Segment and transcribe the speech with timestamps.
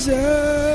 [0.00, 0.69] Jesus.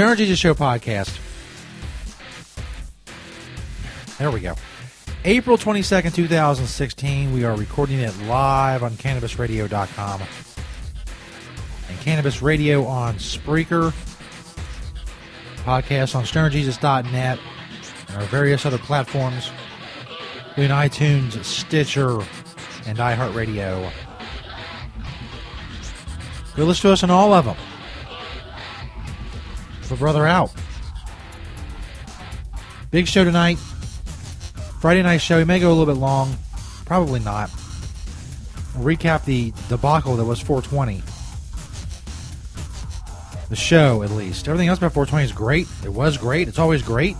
[0.00, 1.14] Stoner Jesus Show podcast.
[4.16, 4.54] There we go.
[5.26, 7.34] April 22nd, 2016.
[7.34, 10.22] We are recording it live on CannabisRadio.com
[11.90, 13.92] and Cannabis Radio on Spreaker.
[15.64, 17.38] Podcast on StonerJesus.net
[18.08, 19.50] and our various other platforms
[20.48, 22.22] including iTunes, Stitcher,
[22.86, 23.92] and iHeartRadio.
[26.56, 27.56] Go listen to us on all of them.
[29.90, 30.52] For Brother Out.
[32.92, 33.58] Big show tonight.
[34.78, 35.38] Friday night show.
[35.38, 36.36] We may go a little bit long.
[36.86, 37.50] Probably not.
[38.76, 41.02] We'll recap the debacle that was 420.
[43.48, 44.46] The show, at least.
[44.46, 45.66] Everything else about 420 is great.
[45.84, 46.46] It was great.
[46.46, 47.16] It's always great.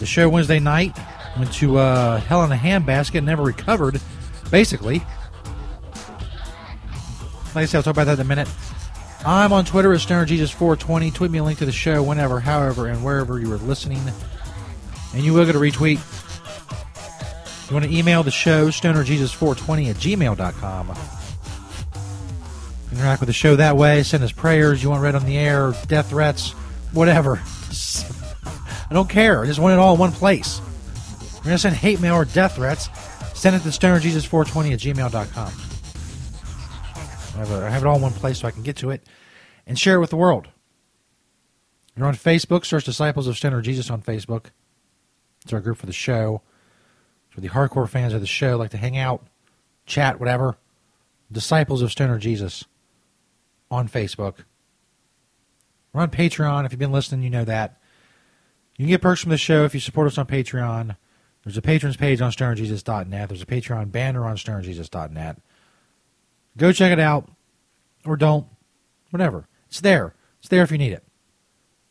[0.00, 0.98] The show Wednesday night
[1.38, 4.00] went to uh, hell in a handbasket, never recovered,
[4.50, 5.04] basically.
[7.54, 8.48] Like I said, I'll talk about that in a minute.
[9.26, 11.12] I'm on Twitter at StonerJesus420.
[11.12, 14.00] Tweet me a link to the show whenever, however, and wherever you are listening.
[15.14, 16.00] And you will get a retweet.
[17.68, 20.96] You want to email the show, stonerjesus420 at gmail.com.
[22.92, 24.02] Interact with the show that way.
[24.02, 24.82] Send us prayers.
[24.82, 26.52] You want read on the air, death threats,
[26.92, 27.42] whatever.
[28.90, 29.42] I don't care.
[29.42, 30.60] I just want it all in one place.
[31.34, 32.88] You're going to send hate mail or death threats,
[33.34, 35.77] send it to stonerjesus420 at gmail.com.
[37.38, 38.90] I have, a, I have it all in one place so I can get to
[38.90, 39.06] it
[39.64, 40.48] and share it with the world.
[41.96, 42.64] You're on Facebook.
[42.64, 44.46] Search Disciples of Stoner Jesus on Facebook.
[45.44, 46.42] It's our group for the show.
[47.28, 49.26] It's where the hardcore fans of the show like to hang out,
[49.86, 50.58] chat, whatever.
[51.30, 52.64] Disciples of Stoner Jesus
[53.70, 54.38] on Facebook.
[55.92, 56.64] We're on Patreon.
[56.64, 57.80] If you've been listening, you know that.
[58.76, 60.96] You can get perks from the show if you support us on Patreon.
[61.44, 63.28] There's a patrons page on stonerjesus.net.
[63.28, 65.38] There's a Patreon banner on stonerjesus.net.
[66.56, 67.30] Go check it out.
[68.04, 68.46] Or don't.
[69.10, 69.48] Whatever.
[69.68, 70.14] It's there.
[70.40, 71.04] It's there if you need it.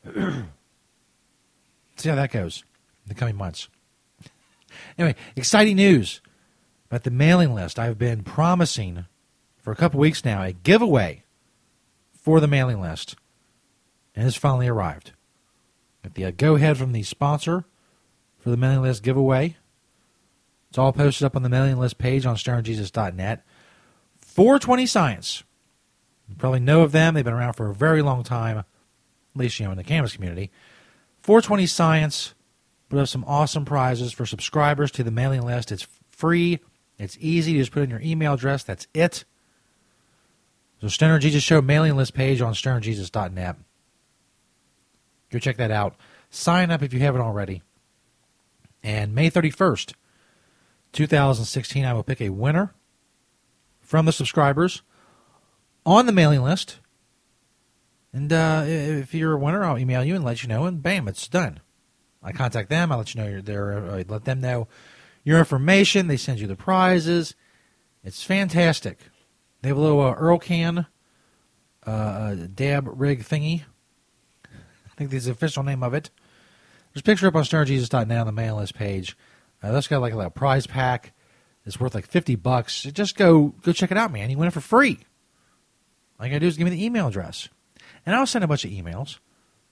[1.98, 2.64] See how that goes.
[3.06, 3.70] In the coming months.
[4.98, 6.22] Anyway, exciting news
[6.90, 7.80] about the mailing list.
[7.80, 9.06] I've been promising
[9.62, 11.24] for a couple weeks now a giveaway
[12.14, 13.16] for the mailing list,
[14.16, 15.14] and it's finally arrived.
[16.04, 17.66] Got the uh, go ahead from the sponsor
[18.38, 19.58] for the mailing list giveaway.
[20.70, 23.46] It's all posted up on the mailing list page on stonerjesus.net.
[24.38, 25.44] 420 Science.
[26.30, 27.16] You probably know of them.
[27.16, 28.66] They've been around for a very long time, at
[29.34, 30.52] least you know in the cannabis community.
[31.24, 32.36] 420 Science
[32.88, 35.72] put up some awesome prizes for subscribers to the mailing list.
[35.72, 36.60] It's free.
[37.00, 37.54] It's easy.
[37.54, 38.64] You just put in your email address.
[38.64, 39.26] That's it.
[40.82, 43.56] So Stoner Jesus Show mailing list page on stonerjesus.net.
[45.32, 45.96] Go check that out.
[46.30, 47.64] Sign up if you haven't already.
[48.84, 49.94] And May 31st,
[50.94, 52.76] 2016, I will pick a winner
[53.88, 54.84] from the subscribers
[55.86, 56.80] on the mailing list.
[58.12, 61.08] And uh, if you're a winner, I'll email you and let you know, and bam,
[61.08, 61.62] it's done.
[62.22, 62.92] I contact them.
[62.92, 63.90] I let you know you're there.
[63.90, 64.68] I let them know
[65.24, 66.08] your information.
[66.08, 67.34] They send you the prizes.
[68.04, 69.00] It's fantastic.
[69.62, 70.88] They have a little uh, Earl can
[71.86, 73.64] uh, uh dab rig thingy.
[74.46, 76.10] I think that's the official name of it.
[76.94, 79.16] There's a picture up on stonerjesus.net on the mailing list page.
[79.64, 81.14] Uh, that's got like a, a prize pack.
[81.68, 82.84] It's worth like 50 bucks.
[82.84, 84.30] Just go go check it out, man.
[84.30, 85.00] You win it for free.
[86.18, 87.50] All you gotta do is give me the email address.
[88.06, 89.20] And I'll send a bunch of emails.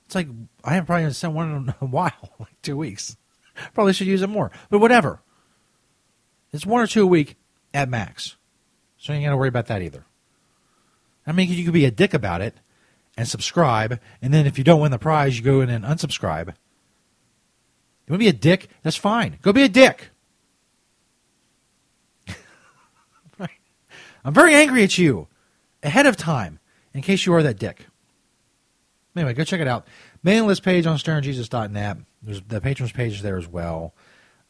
[0.05, 0.27] It's like
[0.63, 3.15] I haven't probably sent one in a while, like two weeks.
[3.73, 4.51] Probably should use it more.
[4.69, 5.21] But whatever.
[6.51, 7.37] It's one or two a week
[7.73, 8.35] at max.
[8.97, 10.05] So you ain't gotta worry about that either.
[11.25, 12.55] I mean you could be a dick about it
[13.17, 16.47] and subscribe, and then if you don't win the prize, you go in and unsubscribe.
[16.47, 18.67] You want to be a dick?
[18.83, 19.39] That's fine.
[19.41, 20.09] Go be a dick.
[24.25, 25.27] I'm very angry at you
[25.83, 26.59] ahead of time
[26.93, 27.85] in case you are that dick.
[29.15, 29.87] Anyway, go check it out.
[30.23, 31.97] Mailing list page on stonerjesus.net.
[32.23, 33.93] There's the patrons page there as well.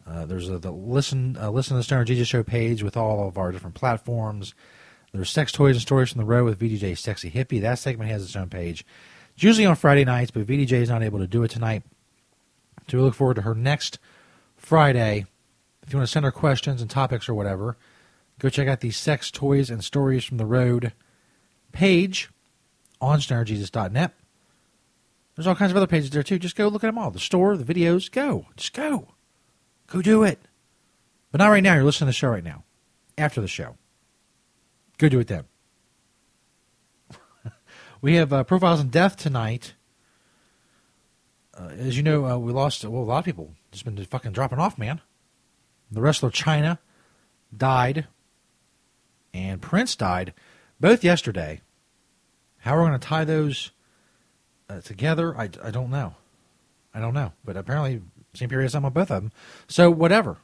[0.08, 3.28] Uh, there's a, the listen uh, listen to the Stoner Jesus Show page with all
[3.28, 4.54] of our different platforms.
[5.12, 7.62] There's sex toys and stories from the road with VDJ Sexy Hippie.
[7.62, 8.86] That segment has its own page.
[9.34, 11.84] It's usually on Friday nights, but VDJ is not able to do it tonight.
[12.88, 14.00] So we look forward to her next
[14.56, 15.26] Friday.
[15.84, 17.78] If you want to send her questions and topics or whatever,
[18.40, 20.94] go check out the Sex Toys and Stories from the Road
[21.72, 22.30] page
[23.02, 24.14] on stonerjesus.net.
[25.36, 26.40] There's all kinds of other pages there too.
[26.40, 27.12] Just go look at them all.
[27.12, 28.46] The store, the videos, go.
[28.56, 29.10] Just go.
[29.88, 30.40] Go do it.
[31.32, 31.76] But not right now.
[31.76, 32.64] You're listening to the show right now.
[33.18, 33.76] After the show.
[34.98, 35.44] Go do it then.
[38.02, 39.74] we have uh, Profiles in Death tonight.
[41.58, 43.54] Uh, as you know, uh, we lost well, a lot of people.
[43.72, 45.02] Just been fucking dropping off, man.
[45.92, 46.80] The wrestler Chyna
[47.56, 48.08] died,
[49.36, 50.34] and Prince died,
[50.80, 51.62] both yesterday.
[52.60, 53.72] How we're going to tie those
[54.70, 56.16] uh, together, I, I don't know.
[56.94, 57.34] I don't know.
[57.44, 58.02] But apparently,
[58.34, 59.32] same period of time on both of them.
[59.68, 60.38] So, whatever.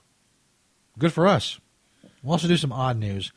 [0.99, 1.59] Good for us.
[2.21, 3.31] We'll also do some odd news.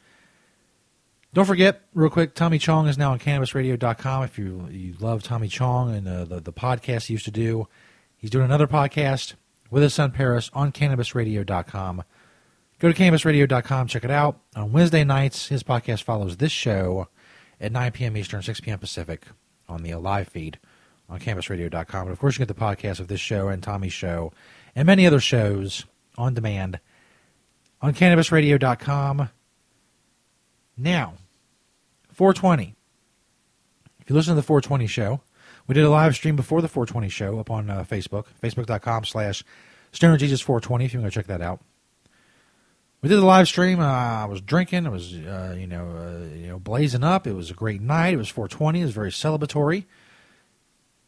[1.33, 4.25] Don't forget, real quick, Tommy Chong is now on CannabisRadio.com.
[4.25, 7.69] If you you love Tommy Chong and uh, the, the podcast he used to do,
[8.17, 9.35] he's doing another podcast
[9.71, 12.05] with his son Paris on CannabisRadio.com.
[12.85, 14.41] Go to CannabisRadio.com, check it out.
[14.55, 17.09] On Wednesday nights, his podcast follows this show
[17.59, 18.15] at 9 p.m.
[18.15, 18.79] Eastern, 6 p.m.
[18.79, 19.25] Pacific
[19.67, 20.59] on the live feed
[21.09, 22.03] on CannabisRadio.com.
[22.03, 24.35] And of course, you get the podcast of this show and Tommy's show
[24.77, 25.87] and many other shows
[26.19, 26.79] on demand
[27.81, 29.31] on CannabisRadio.com.
[30.77, 31.15] Now,
[32.13, 32.75] 420.
[33.99, 35.23] If you listen to the 420 show,
[35.67, 39.43] we did a live stream before the 420 show up on uh, Facebook, facebook.com slash
[39.95, 41.63] stonerjesus420 if you want to check that out.
[43.05, 43.81] We did the live stream.
[43.81, 44.87] Uh, I was drinking.
[44.87, 47.27] It was, uh, you know, uh, you know, blazing up.
[47.27, 48.15] It was a great night.
[48.15, 48.81] It was 420.
[48.81, 49.85] It was very celebratory.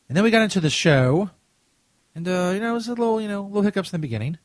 [0.07, 1.31] And then we got into the show,
[2.15, 4.37] and uh, you know, it was a little, you know, little hiccups in the beginning.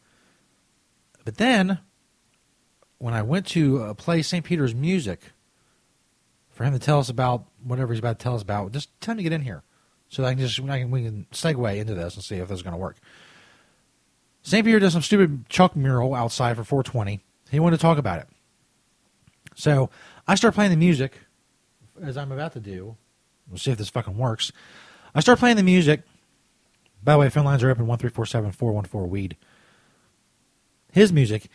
[1.25, 1.79] But then,
[2.99, 4.45] when I went to uh, play St.
[4.45, 5.33] Peter's music
[6.51, 8.71] for him to tell us about whatever he's about to tell us about.
[8.71, 9.63] Just tell him to get in here,
[10.07, 12.59] so I can just I can, we can segue into this and see if this
[12.59, 12.95] is going to work.
[14.41, 14.63] St.
[14.63, 17.21] Peter does some stupid chalk mural outside for 420.
[17.51, 18.27] He wanted to talk about it,
[19.55, 19.89] so
[20.27, 21.13] I start playing the music
[22.01, 22.95] as I'm about to do.
[23.47, 24.51] We'll see if this fucking works.
[25.13, 26.01] I start playing the music.
[27.03, 29.35] By the way, phone lines are open one three four seven four one four weed.
[30.91, 31.49] His music,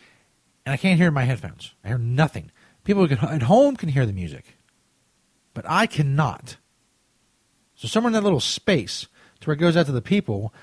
[0.65, 1.73] and I can't hear my headphones.
[1.83, 2.51] I hear nothing.
[2.83, 4.57] People at home can hear the music
[5.57, 6.57] but I cannot.
[7.73, 9.07] So somewhere in that little space
[9.39, 10.53] to where it goes out to the people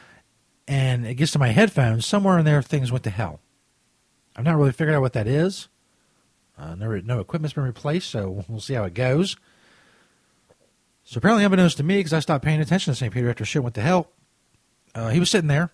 [0.68, 3.40] and it gets to my headphones, somewhere in there things went to hell.
[4.36, 5.68] I've not really figured out what that is.
[6.58, 9.36] Uh, no, no equipment's been replaced, so we'll see how it goes.
[11.04, 13.12] So apparently, unbeknownst to me, because I stopped paying attention to St.
[13.12, 14.08] Peter after shit went to hell,
[14.94, 15.70] uh, he was sitting there.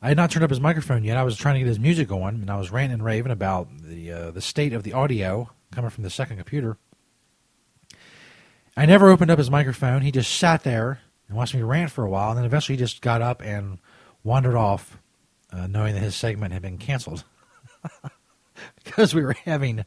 [0.00, 1.16] I had not turned up his microphone yet.
[1.16, 3.68] I was trying to get his music going, and I was ranting and raving about
[3.82, 6.78] the uh, the state of the audio coming from the second computer.
[8.76, 10.02] I never opened up his microphone.
[10.02, 12.78] He just sat there and watched me rant for a while, and then eventually he
[12.78, 13.78] just got up and
[14.22, 14.98] wandered off,
[15.52, 17.24] uh, knowing that his segment had been canceled
[18.84, 19.84] because we were having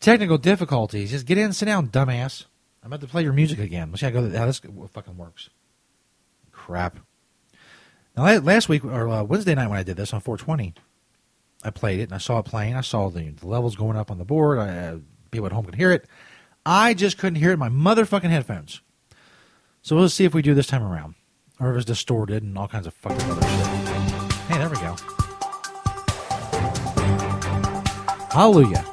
[0.00, 1.10] technical difficulties.
[1.10, 2.46] Just get in, sit down, dumbass.
[2.82, 3.90] I'm about to play your music again.
[3.90, 4.30] Let's see how go.
[4.36, 4.60] How this
[4.92, 5.50] fucking works.
[6.50, 6.98] Crap.
[8.16, 10.74] Now last week or uh, Wednesday night when I did this on 420,
[11.62, 12.74] I played it and I saw it playing.
[12.74, 14.58] I saw the, the levels going up on the board.
[14.58, 14.98] I, uh,
[15.30, 16.06] people at home could hear it.
[16.64, 18.80] I just couldn't hear it in my motherfucking headphones.
[19.82, 21.14] So we'll see if we do this time around,
[21.58, 24.32] or if it's distorted and all kinds of fucking other shit.
[24.48, 24.96] Hey, there we go.
[28.32, 28.84] Hallelujah.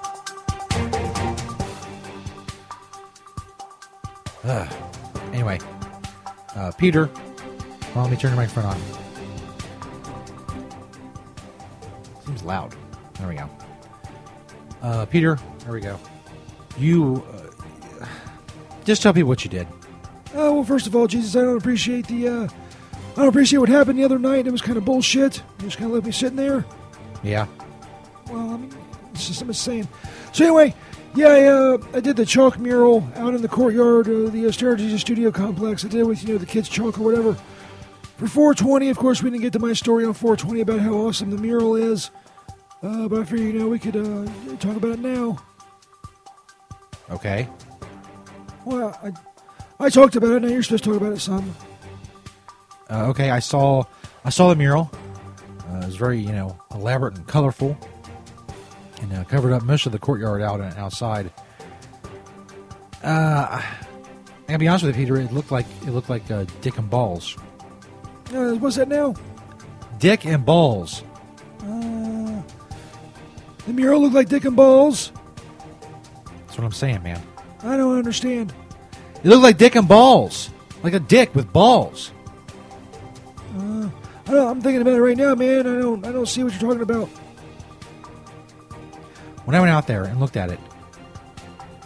[4.44, 4.74] Ugh.
[5.34, 5.60] Anyway,
[6.56, 7.10] uh, Peter,
[7.94, 8.78] well, let me turn the microphone on.
[12.26, 12.76] Seems loud.
[13.20, 13.50] There we go.
[14.82, 16.00] Uh, Peter, there we go.
[16.78, 18.06] You uh,
[18.86, 19.68] just tell people what you did.
[20.34, 22.28] Uh, well, first of all, Jesus, I don't appreciate the.
[22.28, 22.48] Uh,
[23.14, 24.48] I don't appreciate what happened the other night.
[24.48, 25.38] It was kind of bullshit.
[25.60, 26.66] You just kind of left me sitting there.
[27.24, 27.48] Yeah.
[29.28, 29.88] Well, I mean, it's just saying.
[30.34, 30.76] So anyway,
[31.16, 34.52] yeah, I, uh, I did the chalk mural out in the courtyard of the uh,
[34.52, 35.84] Studio Complex.
[35.86, 37.36] I did it with you know the kids' chalk or whatever.
[38.18, 41.30] For 420, of course, we didn't get to my story on 420 about how awesome
[41.30, 42.10] the mural is.
[42.82, 44.26] Uh, but I figured, you know, we could uh,
[44.58, 45.38] talk about it now.
[47.10, 47.48] Okay.
[48.66, 49.12] Well, I,
[49.86, 50.42] I talked about it.
[50.42, 51.56] Now you're supposed to talk about it some.
[52.90, 53.84] Uh, okay, I saw
[54.26, 54.92] I saw the mural.
[55.70, 57.78] Uh, it was very you know elaborate and colorful,
[59.02, 61.32] and uh, covered up most of the courtyard out and outside.
[63.04, 63.64] Uh, I
[64.48, 65.18] gotta be honest with you, Peter.
[65.18, 67.38] It looked like it looked like uh, Dick and Balls.
[68.34, 69.16] Uh, what's that now?
[70.00, 71.04] Dick and Balls.
[71.62, 72.42] Uh,
[73.66, 75.12] the mural looked like Dick and Balls.
[76.46, 77.22] That's what I'm saying, man.
[77.64, 78.54] I don't understand.
[79.24, 80.50] It looked like Dick and Balls,
[80.84, 82.12] like a dick with balls.
[83.58, 83.90] Uh,
[84.28, 85.62] I am thinking about it right now, man.
[85.62, 87.10] I don't, I don't see what you're talking about.
[89.48, 90.60] When I went out there and looked at it,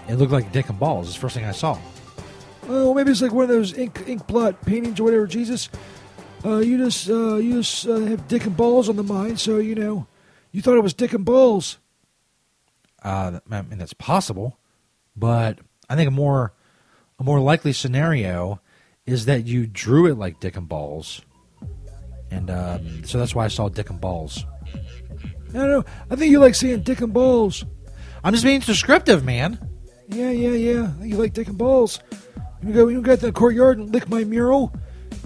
[0.07, 1.05] it looked like Dick and Balls.
[1.05, 1.77] It's the first thing I saw.
[2.67, 5.27] Oh, maybe it's like one of those ink, ink blot paintings or whatever.
[5.27, 5.69] Jesus,
[6.43, 9.59] uh, you just, uh, you just uh, have Dick and Balls on the mind, so
[9.59, 10.07] you know,
[10.51, 11.77] you thought it was Dick and Balls.
[13.03, 14.57] Uh, I mean, that's possible,
[15.15, 16.53] but I think a more
[17.19, 18.59] a more likely scenario
[19.05, 21.21] is that you drew it like Dick and Balls,
[22.31, 24.45] and um, so that's why I saw Dick and Balls.
[25.53, 25.85] I don't know.
[26.09, 27.65] I think you like seeing Dick and Balls.
[28.23, 29.59] I'm just being descriptive, man.
[30.09, 30.93] Yeah, yeah, yeah.
[31.03, 31.99] You like Dick and Balls.
[32.63, 34.73] You go, you go to the courtyard and lick my mural.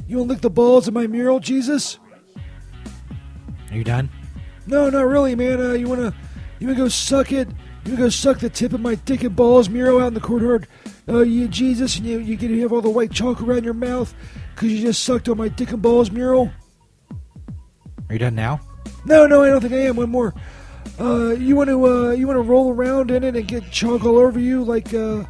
[0.08, 2.00] You want to lick the balls of my mural, Jesus?
[3.72, 4.10] Are you done?
[4.68, 5.60] No, not really, man.
[5.60, 6.14] Uh, you wanna,
[6.60, 7.48] you wanna go suck it?
[7.84, 10.22] You wanna go suck the tip of my dick and balls mural out in the
[10.22, 10.68] courtyard?
[11.08, 13.74] oh, you Jesus, and you, you get to have all the white chalk around your
[13.74, 14.14] mouth
[14.54, 16.52] because you just sucked on my dick and balls mural.
[18.10, 18.60] Are you done now?
[19.06, 19.96] No, no, I don't think I am.
[19.96, 20.34] One more.
[21.00, 24.06] Uh, you want to uh, you want to roll around in it and get chalk
[24.06, 25.24] all over you like uh,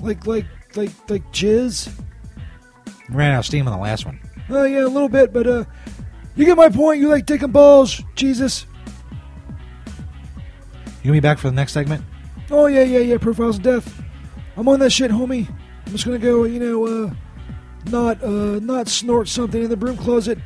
[0.00, 1.92] like like like like jizz.
[3.10, 4.18] Ran out of steam on the last one.
[4.48, 5.64] Oh yeah, a little bit, but uh,
[6.34, 7.00] you get my point.
[7.00, 8.66] You like dick and balls, Jesus.
[11.02, 12.04] You gonna be back for the next segment?
[12.50, 13.18] Oh yeah, yeah, yeah.
[13.18, 14.02] Profiles of death.
[14.56, 15.48] I'm on that shit, homie.
[15.86, 17.14] I'm just gonna go, you know, uh,
[17.90, 20.38] not uh, not snort something in the broom closet,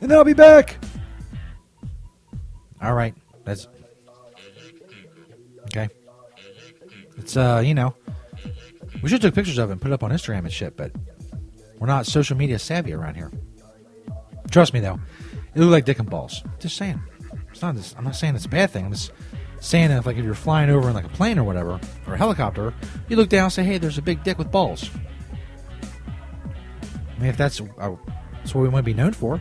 [0.00, 0.78] and then I'll be back.
[2.82, 3.68] All right, that's
[5.66, 5.88] okay.
[7.16, 7.94] It's uh, you know,
[9.02, 10.92] we should took pictures of it and put it up on Instagram and shit, but
[11.78, 13.30] we're not social media savvy around here.
[14.50, 15.00] Trust me, though,
[15.54, 16.42] it looked like dick and balls.
[16.58, 17.00] Just saying.
[17.50, 17.76] It's not.
[17.96, 18.86] I'm not saying it's a bad thing.
[18.86, 19.12] I'm just
[19.60, 22.14] saying that if, like if you're flying over in like a plane or whatever or
[22.14, 22.74] a helicopter,
[23.08, 24.90] you look down and say, "Hey, there's a big dick with balls."
[26.94, 27.94] I mean, if that's uh,
[28.32, 29.40] that's what we want to be known for,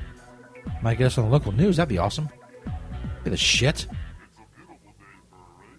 [0.83, 1.77] get us on the local news.
[1.77, 2.29] That'd be awesome.
[3.23, 3.87] The shit.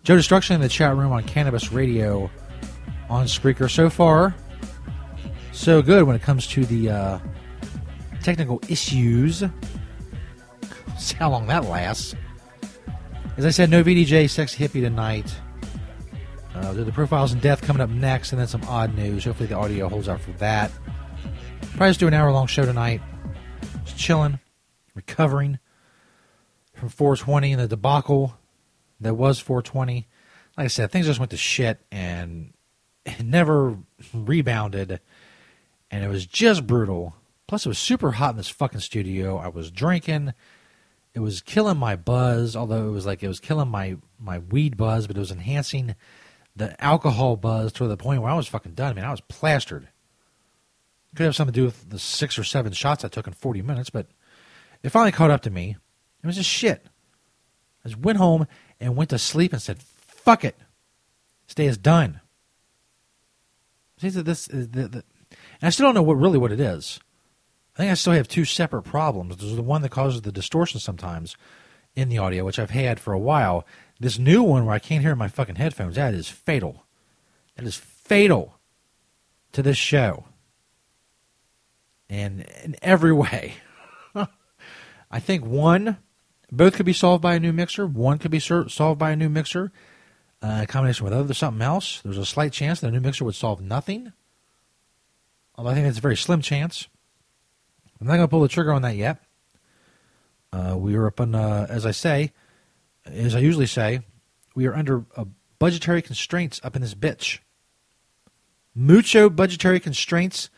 [0.04, 2.30] Joe Destruction in the chat room on Cannabis Radio
[3.08, 3.70] on Spreaker.
[3.70, 4.34] So far,
[5.52, 7.18] so good when it comes to the uh,
[8.22, 9.44] technical issues.
[10.98, 12.14] See how long that lasts.
[13.36, 15.34] As I said, no VDJ Sex Hippie tonight.
[16.54, 19.24] Uh, the profiles and death coming up next, and then some odd news.
[19.24, 20.70] Hopefully, the audio holds out for that.
[21.70, 23.00] Probably just do an hour long show tonight.
[23.84, 24.38] Just chilling,
[24.94, 25.58] recovering
[26.82, 28.36] from 420 and the debacle
[29.00, 30.08] that was 420.
[30.56, 32.52] Like I said, things just went to shit and
[33.06, 33.78] it never
[34.12, 35.00] rebounded,
[35.90, 37.14] and it was just brutal.
[37.46, 39.36] Plus, it was super hot in this fucking studio.
[39.38, 40.34] I was drinking
[41.14, 42.56] it was killing my buzz.
[42.56, 45.94] Although it was like it was killing my my weed buzz, but it was enhancing
[46.54, 48.92] the alcohol buzz to the point where I was fucking done.
[48.92, 49.88] I mean, I was plastered.
[51.14, 53.60] Could have something to do with the six or seven shots I took in 40
[53.62, 54.06] minutes, but
[54.82, 55.76] it finally caught up to me.
[56.22, 56.86] It was just shit.
[57.84, 58.46] I just went home
[58.80, 60.56] and went to sleep and said, fuck it.
[61.46, 62.20] This day is done.
[63.98, 67.00] See, this is the, the, and I still don't know what really what it is.
[67.74, 69.36] I think I still have two separate problems.
[69.36, 71.36] There's the one that causes the distortion sometimes
[71.94, 73.66] in the audio, which I've had for a while.
[73.98, 76.84] This new one where I can't hear my fucking headphones, that is fatal.
[77.56, 78.58] That is fatal
[79.52, 80.24] to this show.
[82.08, 83.54] And in every way.
[85.10, 85.98] I think one,
[86.52, 87.86] both could be solved by a new mixer.
[87.86, 89.72] One could be solved by a new mixer.
[90.42, 92.00] Uh, in combination with other something else.
[92.02, 94.12] There's a slight chance that a new mixer would solve nothing.
[95.54, 96.88] Although I think it's a very slim chance.
[98.00, 99.22] I'm not going to pull the trigger on that yet.
[100.52, 102.32] Uh, we are up on, uh, as I say,
[103.06, 104.00] as I usually say,
[104.54, 105.04] we are under
[105.60, 107.38] budgetary constraints up in this bitch.
[108.74, 110.50] Mucho budgetary constraints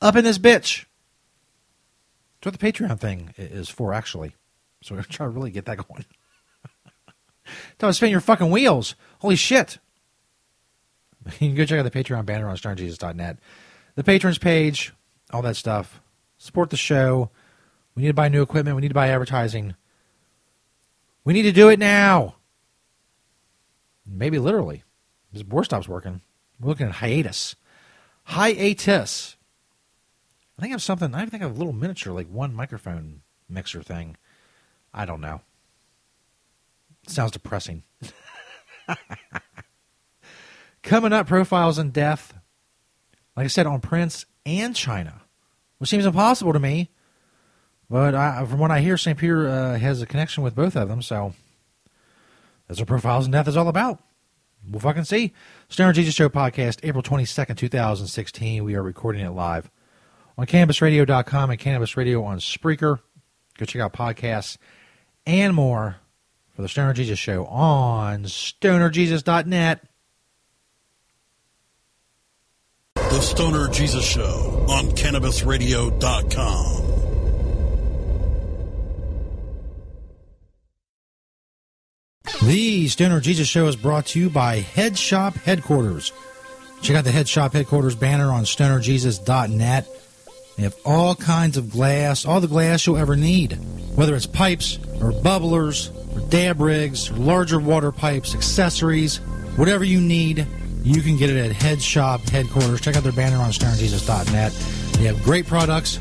[0.00, 0.86] up in this bitch.
[2.40, 4.34] That's what the Patreon thing is for, actually.
[4.82, 6.04] So we're going to try to really get that going.
[7.78, 8.94] Don't spin your fucking wheels.
[9.20, 9.78] Holy shit.
[11.38, 13.38] You can go check out the Patreon banner on stonerjesus.net.
[13.94, 14.94] The patrons page,
[15.30, 16.00] all that stuff.
[16.38, 17.30] Support the show.
[17.94, 18.74] We need to buy new equipment.
[18.74, 19.74] We need to buy advertising.
[21.24, 22.36] We need to do it now.
[24.06, 24.82] Maybe literally.
[25.32, 26.22] This board stops working.
[26.58, 27.54] We're looking at hiatus.
[28.24, 29.36] Hiatus.
[30.58, 31.14] I think I have something.
[31.14, 34.16] I think I have a little miniature, like one microphone mixer thing.
[34.92, 35.40] I don't know.
[37.06, 37.82] Sounds depressing.
[40.82, 42.34] Coming up, profiles in death.
[43.36, 45.20] Like I said, on Prince and Chyna,
[45.78, 46.90] which seems impossible to me.
[47.88, 49.18] But I, from what I hear, St.
[49.18, 51.34] Peter uh, has a connection with both of them, so
[52.68, 54.00] that's what Profiles in Death is all about.
[54.68, 55.32] We'll fucking see.
[55.68, 58.62] Stoner Jesus Show podcast, April 22nd, 2016.
[58.62, 59.70] We are recording it live
[60.38, 63.00] on CannabisRadio.com and Cannabis Radio on Spreaker.
[63.58, 64.56] Go check out podcasts
[65.30, 65.96] and more
[66.56, 69.84] for the Stoner Jesus Show on stonerjesus.net.
[72.94, 76.86] The Stoner Jesus Show on CannabisRadio.com.
[82.42, 86.12] The Stoner Jesus Show is brought to you by Head Shop Headquarters.
[86.82, 89.88] Check out the Head Shop Headquarters banner on stonerjesus.net.
[90.60, 93.52] They have all kinds of glass, all the glass you'll ever need,
[93.94, 99.22] whether it's pipes or bubblers or dab rigs or larger water pipes, accessories,
[99.56, 100.46] whatever you need,
[100.82, 102.82] you can get it at Head Shop Headquarters.
[102.82, 104.52] Check out their banner on stonerjesus.net.
[104.98, 105.98] They have great products,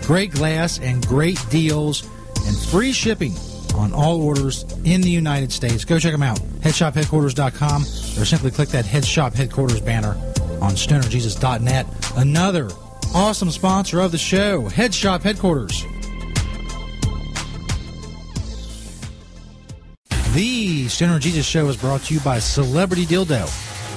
[0.00, 2.02] great glass, and great deals,
[2.44, 3.36] and free shipping
[3.76, 5.84] on all orders in the United States.
[5.84, 6.40] Go check them out.
[6.62, 10.16] HeadShopHeadquarters.com or simply click that Head Shop Headquarters banner
[10.60, 11.86] on stonerjesus.net.
[12.16, 12.68] Another
[13.14, 15.84] awesome sponsor of the show, Head Shop Headquarters.
[20.34, 23.42] The Stoner Jesus Show is brought to you by Celebrity Dildo.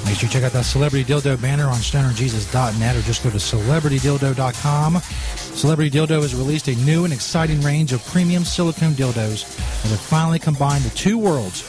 [0.06, 3.38] Make sure you check out that Celebrity Dildo banner on stonerjesus.net or just go to
[3.38, 4.98] celebritydildo.com.
[5.36, 10.00] Celebrity Dildo has released a new and exciting range of premium silicone dildos that have
[10.00, 11.62] finally combined the two worlds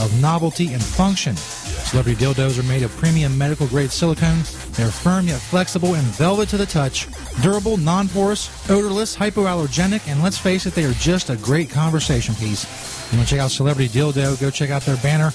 [0.00, 1.34] of novelty and function.
[1.72, 4.38] Celebrity dildos are made of premium medical grade silicone.
[4.72, 7.06] They're firm yet flexible and velvet to the touch,
[7.42, 12.34] durable, non porous, odorless, hypoallergenic, and let's face it, they are just a great conversation
[12.36, 12.64] piece.
[13.12, 14.40] You want to check out Celebrity Dildo?
[14.40, 15.26] Go check out their banner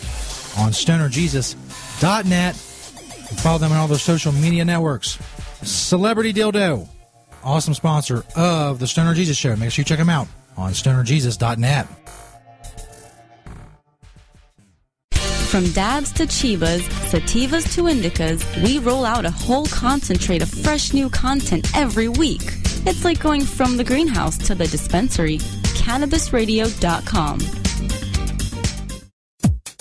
[0.57, 2.55] on stonerjesus.net
[3.29, 5.19] and follow them on all their social media networks.
[5.61, 6.87] Celebrity Dildo,
[7.43, 9.55] awesome sponsor of the Stoner Jesus Show.
[9.55, 11.87] Make sure you check them out on stonerjesus.net.
[15.49, 20.91] From dabs to chivas, sativas to indicas, we roll out a whole concentrate of fresh
[20.91, 22.41] new content every week.
[22.85, 25.37] It's like going from the greenhouse to the dispensary.
[25.37, 27.66] CannabisRadio.com.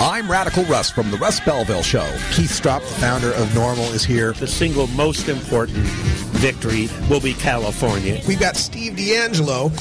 [0.00, 2.06] I'm Radical Russ from the Russ Belville Show.
[2.30, 4.32] Keith Stroup, the founder of NORML, is here.
[4.32, 5.78] The single most important
[6.38, 8.20] victory will be California.
[8.28, 9.72] We've got Steve DeAngelo.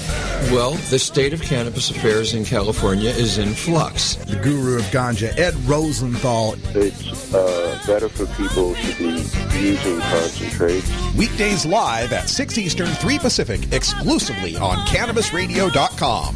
[0.52, 4.16] Well, the state of cannabis affairs in California is in flux.
[4.16, 6.56] The guru of ganja, Ed Rosenthal.
[6.74, 10.92] It's uh, better for people to be using concentrates.
[11.16, 16.36] Weekdays live at 6 Eastern, 3 Pacific, exclusively on CannabisRadio.com.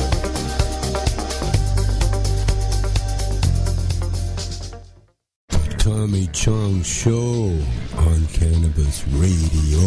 [5.81, 7.57] Tommy Chong Show
[7.97, 9.79] on Cannabis Radio.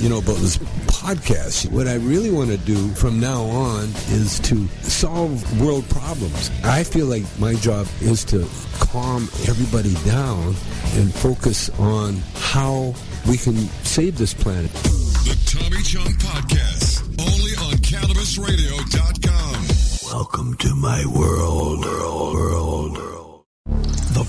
[0.00, 0.58] You know, about this
[0.88, 6.50] podcast, what I really want to do from now on is to solve world problems.
[6.64, 8.44] I feel like my job is to
[8.80, 10.56] calm everybody down
[10.96, 12.92] and focus on how
[13.28, 13.54] we can
[13.84, 14.72] save this planet.
[14.72, 19.66] The Tommy Chong Podcast, only on CannabisRadio.com.
[20.12, 22.96] Welcome to my world, world, world.
[22.96, 23.31] The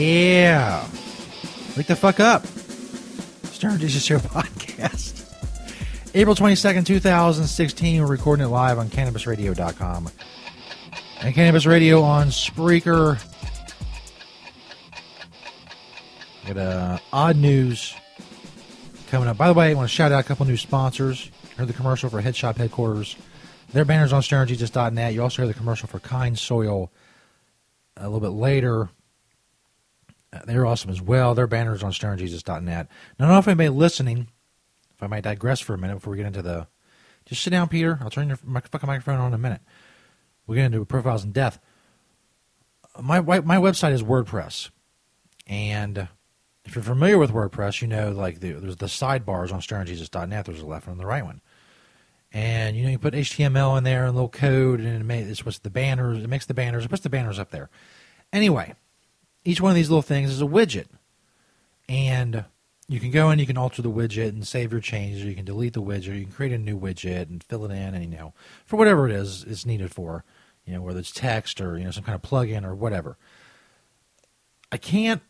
[0.00, 0.88] Yeah.
[1.76, 2.46] Wake the fuck up.
[3.52, 5.26] Stoner Jesus Show podcast.
[6.14, 8.00] April 22nd, 2016.
[8.00, 10.08] We're recording it live on CannabisRadio.com.
[11.20, 13.22] And Cannabis Radio on Spreaker.
[16.46, 17.94] Got uh, odd news
[19.08, 19.36] coming up.
[19.36, 21.30] By the way, I want to shout out a couple new sponsors.
[21.58, 23.16] Heard the commercial for Head Shop Headquarters.
[23.74, 25.12] Their banners on StonerJesus.net.
[25.12, 26.90] You also heard the commercial for Kind Soil
[27.98, 28.88] a little bit later.
[30.32, 31.34] Uh, they're awesome as well.
[31.34, 32.88] Their banners on StonerJesus.net.
[33.18, 34.28] Now, I don't know if anybody listening,
[34.94, 36.68] if I might digress for a minute before we get into the.
[37.26, 37.98] Just sit down, Peter.
[38.00, 39.60] I'll turn your fucking microphone on in a minute.
[40.46, 41.60] We'll get into profiles in death.
[43.00, 44.70] My my website is WordPress,
[45.46, 46.08] and
[46.64, 50.44] if you're familiar with WordPress, you know like the, there's the sidebars on StonerJesus.net.
[50.44, 51.40] There's a left one and the right one,
[52.32, 55.28] and you know you put HTML in there and a little code, and it makes
[55.28, 56.22] it's what's the banners.
[56.22, 56.84] It makes the banners.
[56.84, 57.70] It puts the banners up there.
[58.32, 58.74] Anyway,
[59.44, 60.86] each one of these little things is a widget,
[61.88, 62.44] and
[62.88, 65.24] you can go in, you can alter the widget and save your changes.
[65.24, 66.18] You can delete the widget.
[66.18, 68.34] You can create a new widget and fill it in, and you know
[68.66, 70.24] for whatever it is it's needed for
[70.70, 73.16] you know, whether it's text or, you know, some kind of plugin or whatever.
[74.70, 75.20] I can't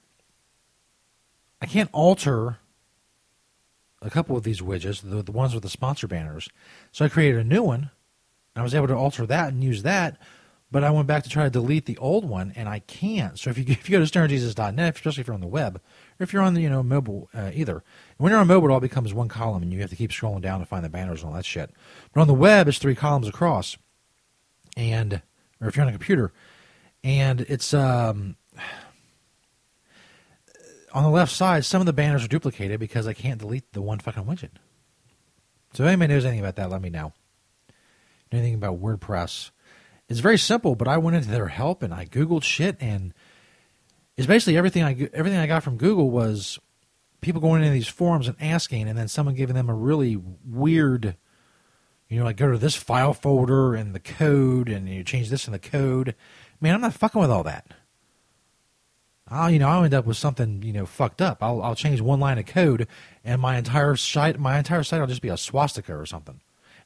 [1.63, 2.59] I can't alter
[4.03, 6.49] a couple of these widgets, the, the ones with the sponsor banners.
[6.93, 7.91] So I created a new one.
[8.55, 10.19] And I was able to alter that and use that,
[10.73, 13.39] but I went back to try to delete the old one, and I can't.
[13.39, 15.81] So if you if you go to stonerjesus.net, especially if you're on the web,
[16.19, 17.83] or if you're on the you know mobile uh, either,
[18.19, 20.43] when you're on mobile, it all becomes one column, and you have to keep scrolling
[20.43, 21.71] down to find the banners and all that shit.
[22.13, 23.77] But on the web, it's three columns across,
[24.77, 25.23] and
[25.61, 26.33] or if you're on a computer,
[27.03, 28.37] and it's um,
[30.93, 31.65] on the left side.
[31.65, 34.51] Some of the banners are duplicated because I can't delete the one fucking widget.
[35.73, 37.13] So if anybody knows anything about that, let me know.
[38.33, 39.51] Anything about WordPress?
[40.11, 43.15] It's very simple, but I went into their help and I googled shit, and
[44.17, 46.59] it's basically everything I everything I got from Google was
[47.23, 51.17] people going into these forums and asking, and then someone giving them a really weird
[52.11, 55.47] you know, like go to this file folder and the code, and you change this
[55.47, 56.17] in the code.
[56.61, 57.69] Man, I'm not fucking with all that.
[59.29, 61.39] I'll, you know, I'll end up with something, you know, fucked up.
[61.41, 62.89] I'll, I'll change one line of code,
[63.25, 66.41] and my entire site, my entire site will just be a swastika or something,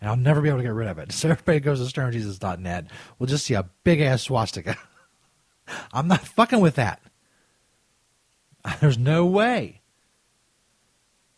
[0.05, 1.13] and I'll never be able to get rid of it.
[1.25, 2.87] So everybody goes to stonerjesus.net,
[3.19, 4.77] we'll just see a big ass swastika.
[5.95, 7.01] I'm not fucking with that.
[8.81, 9.81] There's no way.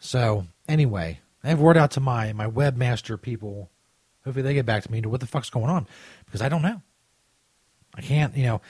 [0.01, 3.71] So anyway, I've word out to my my webmaster people.
[4.25, 5.87] Hopefully they get back to me to what the fuck's going on
[6.25, 6.83] because I don't know.
[7.95, 8.61] I can't, you know,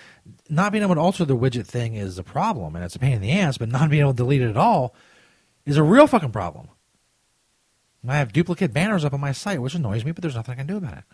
[0.51, 3.15] not being able to alter the widget thing is a problem and it's a pain
[3.15, 4.95] in the ass, but not being able to delete it at all
[5.65, 6.69] is a real fucking problem.
[8.11, 10.57] I have duplicate banners up on my site, which annoys me, but there's nothing I
[10.57, 11.05] can do about it.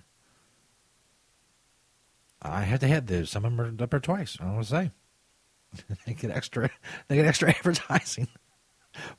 [2.43, 3.31] I have to hit those.
[3.31, 4.37] Some of them are up there twice.
[4.41, 4.91] I don't what to say.
[6.07, 6.71] they get extra.
[7.09, 8.29] They get extra advertising.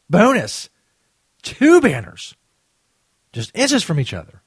[0.10, 0.70] Bonus,
[1.42, 2.36] two banners,
[3.32, 4.42] just inches from each other.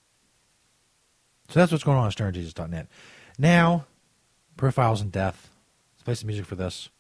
[1.48, 2.88] So that's what's going on at StonerJesus.net.
[3.38, 3.86] Now,
[4.56, 5.50] profiles and death.
[5.94, 6.90] Let's play some music for this.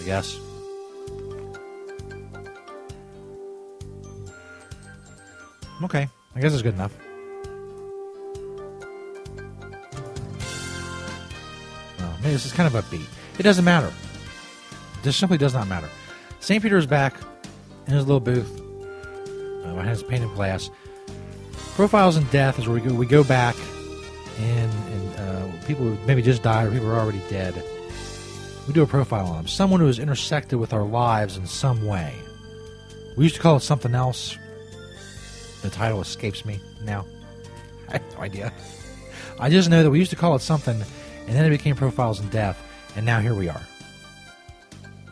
[0.00, 0.38] I guess.
[5.82, 6.92] Okay, I guess it's good enough.
[12.00, 13.06] Oh, maybe this is kind of upbeat.
[13.38, 13.92] It doesn't matter.
[15.02, 15.88] This simply does not matter.
[16.40, 16.62] St.
[16.62, 17.14] Peter is back
[17.86, 18.60] in his little booth
[19.64, 20.70] uh, behind painted glass.
[21.74, 23.54] Profiles in Death is where we go, we go back
[24.38, 27.62] and, and uh, people who maybe just died or people who are already dead.
[28.66, 29.46] We do a profile on them.
[29.46, 32.14] Someone who has intersected with our lives in some way.
[33.16, 34.36] We used to call it something else.
[35.68, 37.04] The title escapes me now.
[37.90, 38.54] I have no idea.
[39.38, 40.80] I just know that we used to call it something,
[41.26, 42.58] and then it became Profiles in Death,
[42.96, 43.60] and now here we are.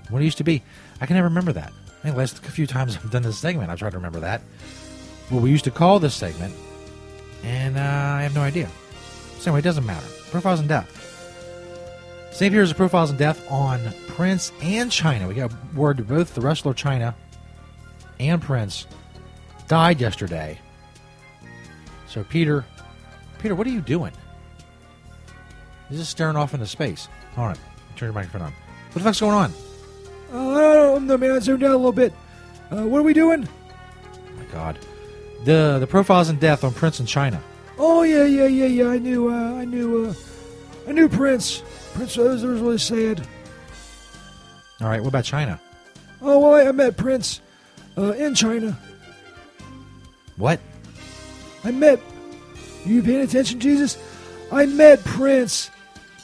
[0.09, 0.62] What it used to be,
[0.99, 1.75] I can never remember that.
[1.99, 4.40] I think last few times I've done this segment, I've tried to remember that.
[5.29, 6.55] What we used to call this segment,
[7.45, 8.71] and uh, I have no idea.
[9.40, 10.07] So anyway, it doesn't matter.
[10.31, 10.90] Profiles in Death.
[12.33, 15.29] Same here as Profiles in Death on Prince and Chyna.
[15.29, 17.14] We got word to both the wrestler Chyna
[18.19, 18.87] and Prince
[19.69, 20.59] died yesterday.
[22.07, 22.65] So Peter,
[23.39, 24.13] Peter, what are you doing?
[25.89, 27.09] He's just staring off into space.
[27.35, 27.57] Hold on,
[27.97, 28.53] turn your microphone on.
[28.53, 29.53] What the fuck's going on?
[30.33, 31.33] Uh, I don't man.
[31.33, 32.13] I zoomed out a little bit.
[32.71, 33.47] Uh, what are we doing?
[33.47, 34.79] Oh my God,
[35.45, 37.43] the the profiles in death on Prince in China.
[37.79, 38.89] Oh yeah, yeah, yeah, yeah.
[38.89, 39.29] I knew.
[39.29, 40.07] Uh, I knew.
[40.07, 40.15] Uh,
[40.89, 41.63] I knew Prince.
[41.95, 43.27] Prince was, was really sad.
[44.81, 45.61] All right, what about China?
[46.23, 47.41] Oh well, I, I met Prince
[47.97, 48.79] uh, in China.
[50.37, 50.61] What?
[51.64, 52.01] I met.
[52.85, 53.99] You paying attention, Jesus?
[54.53, 55.70] I met Prince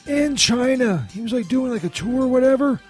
[0.07, 1.07] in China.
[1.12, 2.81] He was like doing like a tour or whatever.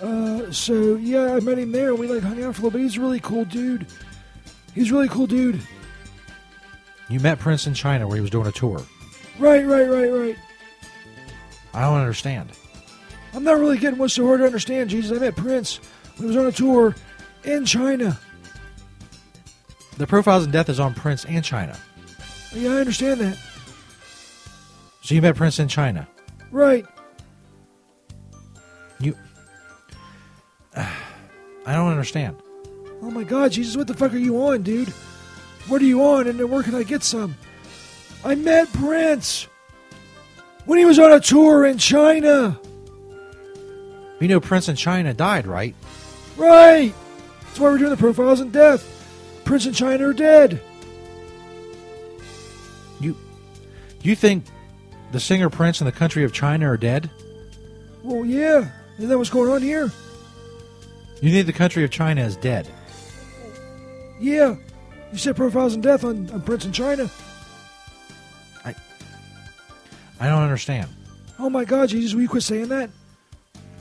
[0.00, 1.90] Uh, so yeah, I met him there.
[1.90, 2.82] and We like hung out for a little bit.
[2.82, 3.86] He's a really cool dude.
[4.74, 5.60] He's a really cool dude.
[7.08, 8.80] You met Prince in China where he was doing a tour.
[9.38, 10.36] Right, right, right, right.
[11.74, 12.50] I don't understand.
[13.34, 15.16] I'm not really getting what's so hard to understand, Jesus.
[15.16, 15.80] I met Prince
[16.18, 16.94] he was on a tour
[17.44, 18.18] in China.
[19.98, 21.76] The profiles in death is on Prince and China.
[22.54, 23.36] Yeah, I understand that.
[25.02, 26.08] So you met Prince in China.
[26.52, 26.86] Right.
[29.00, 29.16] You.
[30.76, 30.86] I
[31.66, 32.36] don't understand.
[33.02, 34.88] Oh my God, Jesus, what the fuck are you on, dude?
[35.66, 37.36] What are you on, and then where can I get some?
[38.24, 39.48] I met Prince
[40.64, 42.58] when he was on a tour in China.
[44.20, 45.74] You know Prince in China died, right?
[46.36, 46.94] Right.
[47.46, 48.97] That's why we're doing the profiles in death.
[49.48, 50.60] Prince and China are dead.
[53.00, 53.16] You,
[54.02, 54.44] you think
[55.10, 57.08] the singer Prince and the country of China are dead?
[58.02, 58.68] Well, yeah.
[58.98, 59.90] Isn't that what's going on here?
[61.22, 62.70] You think the country of China is dead?
[64.20, 64.56] Yeah.
[65.12, 67.10] You said profiles in death on, on Prince and China.
[68.66, 68.74] I,
[70.20, 70.90] I don't understand.
[71.38, 72.90] Oh my God, Jesus, will you quit saying that?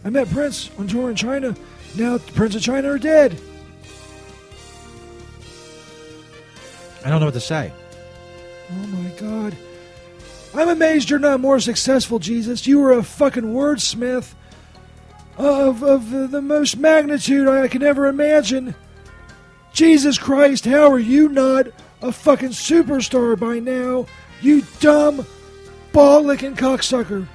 [0.06, 1.54] I met Prince on tour in China.
[1.98, 3.38] Now Prince and China are dead.
[7.08, 7.72] I don't know what to say.
[8.70, 9.56] Oh my God.
[10.54, 12.68] I'm amazed you're not more successful, Jesus.
[12.68, 14.34] You were a fucking wordsmith
[15.38, 18.76] of, of the, the most magnitude I can ever imagine.
[19.72, 21.68] Jesus Christ, how are you not
[22.02, 24.06] a fucking superstar by now?
[24.42, 25.26] You dumb,
[25.94, 27.26] ball licking cocksucker.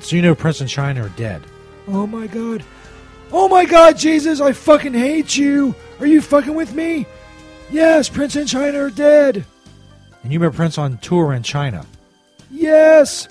[0.00, 1.42] So you know Prince and China are dead.
[1.86, 2.64] Oh my god.
[3.30, 5.74] Oh my god, Jesus, I fucking hate you.
[6.00, 7.06] Are you fucking with me?
[7.70, 9.44] Yes, Prince and China are dead.
[10.22, 11.84] And you met Prince on tour in China.
[12.50, 13.28] Yes.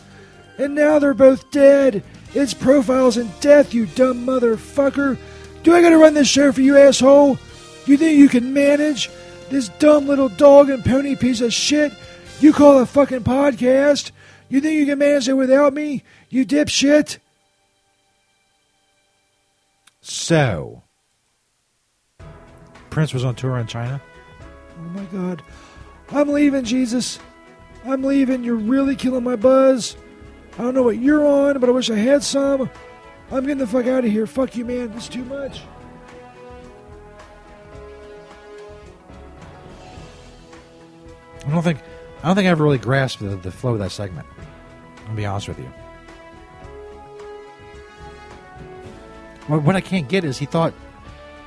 [0.57, 2.03] And now they're both dead.
[2.33, 5.17] It's profiles and death, you dumb motherfucker.
[5.63, 7.37] Do I gotta run this show for you, asshole?
[7.85, 9.09] You think you can manage
[9.49, 11.93] this dumb little dog and pony piece of shit
[12.39, 14.11] you call a fucking podcast?
[14.49, 17.17] You think you can manage it without me, you dipshit?
[20.01, 20.83] So,
[22.97, 24.01] Prince was on tour in China.
[24.41, 25.43] Oh my god.
[26.09, 27.19] I'm leaving, Jesus.
[27.85, 28.43] I'm leaving.
[28.43, 29.95] You're really killing my buzz.
[30.57, 32.71] I don't know what you're on, but I wish I had some.
[33.29, 34.25] I'm getting the fuck out of here.
[34.25, 34.91] Fuck you, man.
[34.93, 35.61] This is too much.
[41.45, 41.77] I don't think
[42.23, 44.25] I don't think I ever really grasped the, the flow of that segment.
[45.07, 45.71] I'll be honest with you.
[49.45, 50.73] What, what I can't get is he thought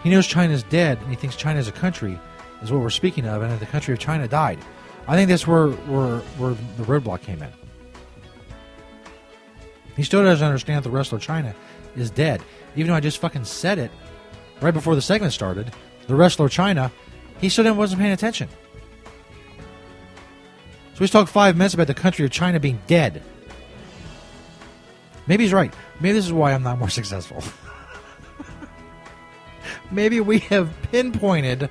[0.03, 2.19] he knows Chyna's dead and he thinks China is a country
[2.63, 4.59] is what we're speaking of, and the country of China died.
[5.09, 7.51] I think that's where where, where the roadblock came in.
[9.97, 11.55] He still doesn't understand that the rest of Chyna
[11.97, 12.43] is dead,
[12.77, 13.91] even though I just fucking said it
[14.61, 15.73] right before the segment started.
[16.07, 16.91] The wrestler Chyna,
[17.41, 18.49] he still wasn't paying attention.
[20.95, 23.23] So he's talked five minutes about the country of China being dead.
[25.27, 25.73] Maybe he's right.
[26.01, 27.43] Maybe this is why I'm not more successful.
[29.91, 31.69] Maybe we have pinpointed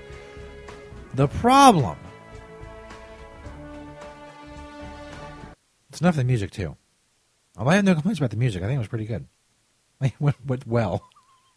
[1.14, 1.98] the problem.
[5.90, 6.76] It's enough of the music, too.
[7.58, 8.64] Although I have no complaints about the music.
[8.64, 9.28] I think it was pretty good.
[10.02, 11.04] It went, went well.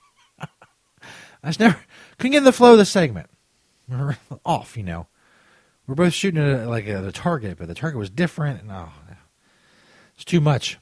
[0.40, 0.48] I
[1.46, 1.78] just never
[2.18, 3.30] couldn't get in the flow of the segment.
[3.88, 5.06] We're off, you know.
[5.86, 8.92] We're both shooting at like a, the target, but the target was different, and oh,
[10.16, 10.78] it's too much.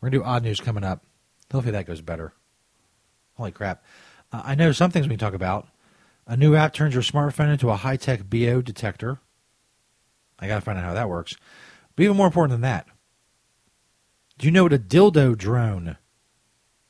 [0.00, 1.04] We're gonna do odd news coming up.
[1.52, 2.32] Hopefully that goes better.
[3.34, 3.84] Holy crap!
[4.34, 5.68] Uh, I know some things we can talk about.
[6.26, 9.20] A new app turns your smartphone into a high tech BO detector.
[10.40, 11.36] I gotta find out how that works.
[11.94, 12.86] But even more important than that,
[14.38, 15.98] do you know what a dildo drone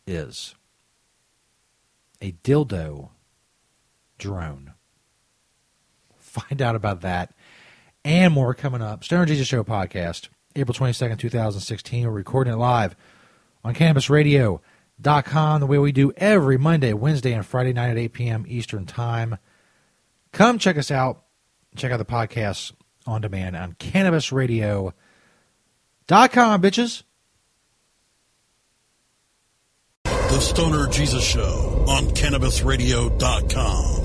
[0.06, 0.54] is?
[2.22, 3.10] A dildo
[4.16, 4.72] drone.
[6.16, 7.34] Find out about that
[8.04, 9.04] and more coming up.
[9.04, 12.06] Stoner Jesus Show podcast, April 22nd, 2016.
[12.06, 12.96] We're recording it live
[13.62, 13.74] on
[15.02, 18.44] CannabisRadio.com, the way we do every Monday, Wednesday, and Friday night at 8 p.m.
[18.48, 19.38] Eastern Time.
[20.32, 21.22] Come check us out.
[21.76, 22.72] Check out the podcast
[23.06, 24.92] on demand on CannabisRadio.com,
[26.62, 27.02] bitches.
[30.04, 34.00] The Stoner Jesus Show on CannabisRadio.com.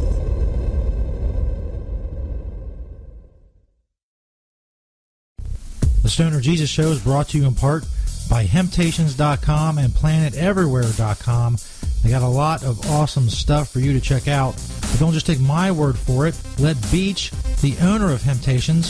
[6.04, 7.86] The Stoner Jesus Show is brought to you in part
[8.30, 11.58] by Hemptations.com and PlanetEverywhere.com.
[12.04, 14.56] They got a lot of awesome stuff for you to check out.
[14.82, 16.40] But don't just take my word for it.
[16.58, 18.90] Let Beach, the owner of Hemptations,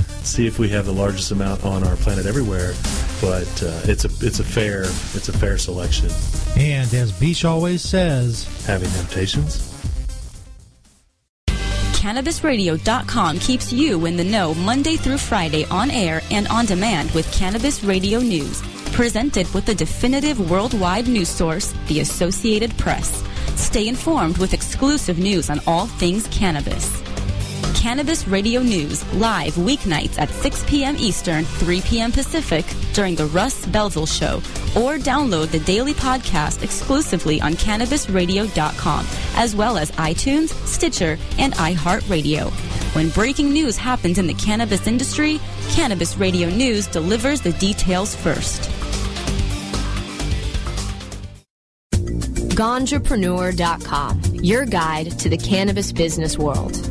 [0.23, 2.73] see if we have the largest amount on our planet everywhere.
[3.21, 6.09] But uh, it's a it's a fair it's a fair selection.
[6.57, 9.67] And as Beach always says, having temptations.
[12.01, 17.31] CannabisRadio.com keeps you in the know Monday through Friday on air and on demand with
[17.31, 18.61] Cannabis Radio News.
[18.91, 23.23] Presented with the definitive worldwide news source, the Associated Press.
[23.55, 27.00] Stay informed with exclusive news on all things cannabis.
[27.81, 30.95] Cannabis Radio News live weeknights at 6 p.m.
[30.99, 32.11] Eastern, 3 p.m.
[32.11, 32.63] Pacific
[32.93, 34.35] during the Russ Belville Show,
[34.75, 42.51] or download the daily podcast exclusively on CannabisRadio.com, as well as iTunes, Stitcher, and iHeartRadio.
[42.93, 45.39] When breaking news happens in the cannabis industry,
[45.69, 48.69] Cannabis Radio News delivers the details first.
[52.53, 56.90] Ganjapreneur.com, your guide to the cannabis business world.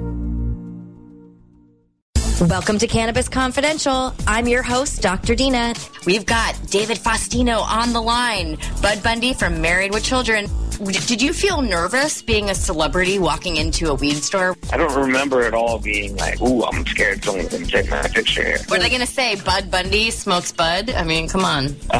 [2.49, 4.15] Welcome to Cannabis Confidential.
[4.25, 5.35] I'm your host, Dr.
[5.35, 5.75] Dina.
[6.07, 10.47] We've got David Faustino on the line, Bud Bundy from Married with Children.
[10.83, 14.57] Did you feel nervous being a celebrity walking into a weed store?
[14.73, 18.01] I don't remember at all being like, ooh, I'm scared someone's going to take my
[18.07, 18.57] picture here.
[18.65, 19.35] What are they going to say?
[19.35, 20.89] Bud Bundy smokes bud?
[20.89, 21.65] I mean, come on.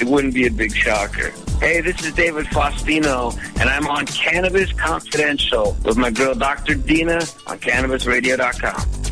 [0.00, 1.32] it wouldn't be a big shocker.
[1.60, 6.74] Hey, this is David Faustino, and I'm on Cannabis Confidential with my girl Dr.
[6.74, 9.11] Dina on CannabisRadio.com out.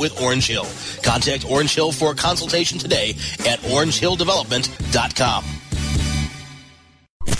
[0.01, 0.65] with Orange Hill.
[1.03, 3.11] Contact Orange Hill for a consultation today
[3.47, 5.45] at orangehilldevelopment.com.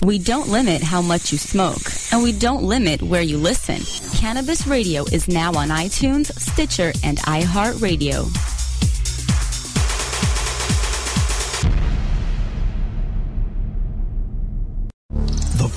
[0.03, 1.81] We don't limit how much you smoke,
[2.11, 3.81] and we don't limit where you listen.
[4.17, 8.60] Cannabis Radio is now on iTunes, Stitcher, and iHeartRadio.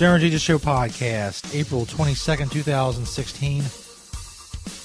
[0.00, 3.58] Darren Jesus Show podcast, April 22nd, 2016.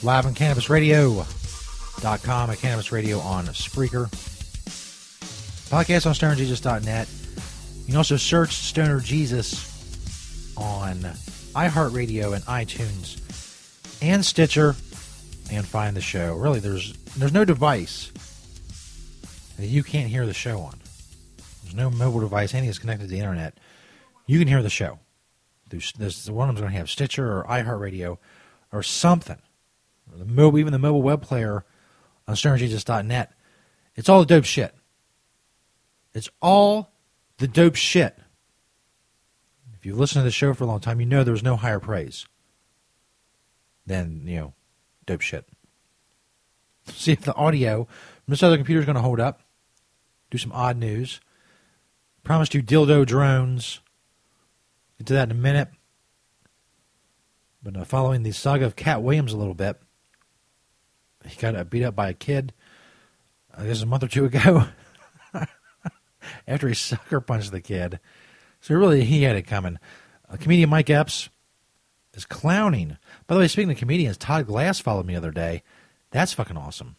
[0.05, 4.09] Live on CannabisRadio.com at Cannabis Radio on Spreaker.
[5.70, 7.07] Podcast on StonerJesus.net.
[7.78, 13.22] You can also search Stoner Jesus on iHeartRadio and iTunes
[14.01, 14.76] and Stitcher
[15.49, 16.36] and find the show.
[16.36, 18.11] Really, there's there's no device
[19.57, 20.78] that you can't hear the show on.
[21.63, 23.57] There's no mobile device, anything that's connected to the internet.
[24.28, 24.99] You can hear the show.
[25.68, 28.18] There's, there's one of them's going to have Stitcher or iHeartRadio
[28.72, 29.38] or something.
[30.16, 31.66] The mobile, even the mobile web player
[32.28, 33.32] on StonerJesus.net.
[33.95, 34.76] It's all the dope shit.
[36.13, 36.91] It's all
[37.38, 38.18] the dope shit.
[39.74, 41.80] If you've listened to the show for a long time, you know there's no higher
[41.80, 42.26] praise
[43.86, 44.53] than, you know,
[45.05, 45.47] dope shit.
[46.88, 49.41] See if the audio from this other computer is going to hold up.
[50.30, 51.20] Do some odd news.
[52.24, 53.80] Promised you dildo drones.
[54.98, 55.70] Get to that in a minute.
[57.62, 59.82] But uh, following the saga of Katt Williams a little bit,
[61.26, 62.54] he got uh, beat up by a kid,
[63.58, 64.66] I guess a month or two ago,
[66.48, 68.00] after he sucker punched the kid.
[68.62, 69.80] So really, he had it coming.
[70.30, 71.30] Uh, comedian Mike Epps
[72.14, 72.98] is clowning.
[73.28, 75.64] By the way, speaking of comedians, Todd Glass followed me the other day.
[76.12, 76.96] That's fucking awesome.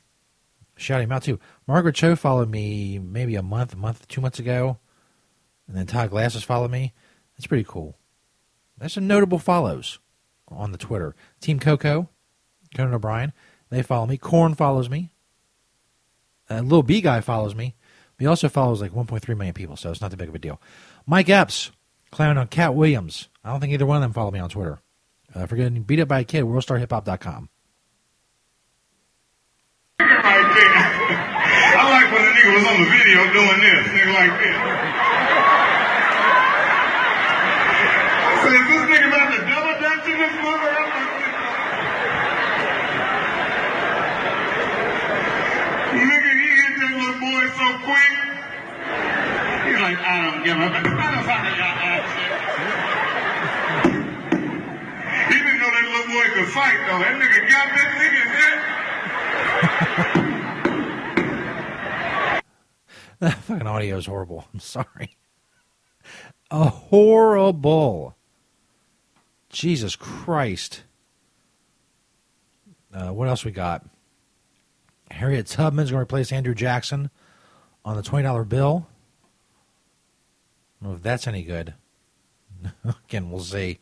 [0.77, 1.39] Shout him out too.
[1.67, 4.79] Margaret Cho followed me maybe a month, month, two months ago,
[5.67, 6.93] and then Todd Glass has followed me.
[7.37, 7.97] That's pretty cool.
[8.79, 9.99] There's some notable follows
[10.49, 11.15] on the Twitter.
[11.41, 12.09] Team Coco,
[12.75, 13.33] Conan O'Brien,
[13.71, 14.17] they follow me.
[14.17, 15.11] Korn follows me.
[16.49, 17.75] Uh, Little B guy follows me.
[18.19, 20.61] He also follows like 1.3 million people, so it's not that big of a deal.
[21.07, 21.71] Mike Epps,
[22.11, 23.29] clown on Katt Williams.
[23.45, 24.79] I don't think either one of them follow me on Twitter.
[25.35, 27.51] Uh, for getting beat up by a kid, worldstarhiphop.com.
[30.01, 34.57] I like when the nigga was on the video doing this, nigga like this.
[38.29, 40.35] I this nigga about to double dutch in this?
[45.97, 48.13] Nigga, he hit that little boy so quick.
[49.67, 50.69] He's like, I don't give a
[51.87, 52.11] ass.
[55.29, 56.99] He didn't know that little boy could fight though.
[57.01, 57.87] That nigga got that.
[63.19, 64.45] That fucking audio is horrible.
[64.53, 65.17] I'm sorry.
[66.51, 68.15] A horrible.
[69.57, 70.83] Jesus Christ.
[72.93, 73.87] Uh, what else we got?
[75.11, 77.09] Harriet Tubman's going to replace Andrew Jackson
[77.83, 78.87] on the $20 bill.
[80.79, 81.73] I don't know if that's any good.
[83.09, 83.79] Again, we'll see.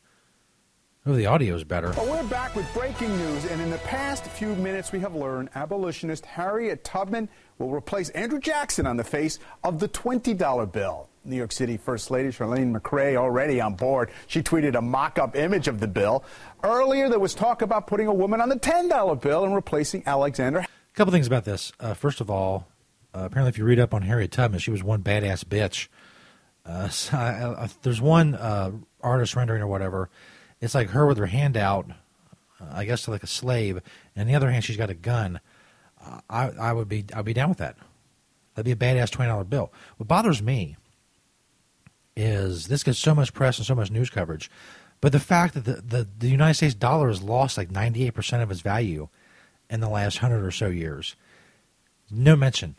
[1.07, 1.91] Oh, the audio is better.
[1.99, 5.51] Well, we're back with breaking news, and in the past few minutes, we have learned
[5.55, 7.29] abolitionist Harriet Tubman
[7.59, 11.11] will replace Andrew Jackson on the face of the $20 bill.
[11.27, 14.13] New York City First Lady Chirlane McCray already on board.
[14.29, 16.25] She tweeted a mock up image of the bill.
[16.63, 20.61] Earlier, there was talk about putting a woman on the $10 bill and replacing Alexander.
[20.61, 21.71] A couple things about this.
[21.79, 22.67] Uh, first of all,
[23.15, 25.89] uh, apparently, if you read up on Harriet Tubman, she was one badass bitch.
[26.65, 28.71] Uh, so I, I, there's one uh,
[29.03, 30.09] artist rendering or whatever.
[30.65, 31.91] It's like her with her hand out,
[32.61, 33.81] uh, I guess, to like a slave,
[34.17, 35.41] and on the other hand, she's got a gun.
[36.05, 37.77] Uh, I, I would be, I'd be down with that.
[38.55, 39.73] That'd be a badass twenty dollar bill.
[39.99, 40.77] What bothers me
[42.17, 44.51] is this gets so much press and so much news coverage,
[45.01, 48.15] but the fact that the, the, the United States dollar has lost like ninety eight
[48.15, 49.09] percent of its value
[49.69, 51.17] in the last hundred or so years.
[52.11, 52.77] No mention,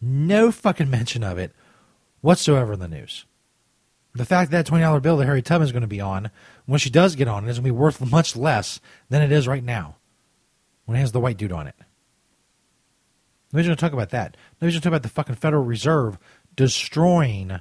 [0.00, 1.52] no fucking mention of it
[2.20, 3.24] whatsoever in the news.
[4.14, 6.30] The fact that twenty dollar bill that Harry Tubman is going to be on,
[6.66, 9.32] when she does get on, it is going to be worth much less than it
[9.32, 9.96] is right now,
[10.84, 11.74] when it has the white dude on it.
[13.52, 14.36] Nobody's going to talk about that.
[14.60, 16.18] Nobody's going to talk about the fucking Federal Reserve
[16.56, 17.60] destroying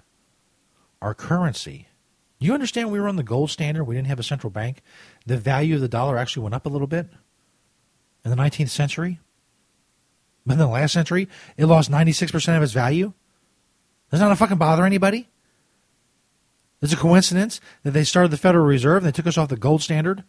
[1.02, 1.88] our currency.
[2.40, 3.86] You understand we were on the gold standard?
[3.86, 4.82] We didn't have a central bank.
[5.26, 7.08] The value of the dollar actually went up a little bit
[8.24, 9.20] in the 19th century.
[10.46, 11.28] But in the last century,
[11.58, 13.14] it lost 96% of its value.
[14.12, 15.28] Does that not fucking bother anybody?
[16.86, 19.50] Is it a coincidence that they started the Federal Reserve and they took us off
[19.50, 20.20] the gold standard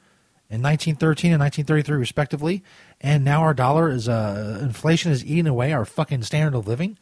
[0.48, 2.64] in 1913 and 1933, respectively,
[2.98, 6.96] and now our dollar is uh, inflation is eating away our fucking standard of living?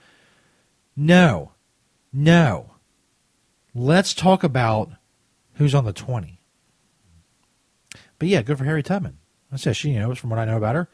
[0.97, 1.53] No,
[2.13, 2.73] no.
[3.77, 4.91] Let's talk about
[5.55, 6.41] who's on the 20.
[8.19, 9.19] But yeah, good for Harry Tubman.
[9.53, 10.89] I said she knows from what I know about her.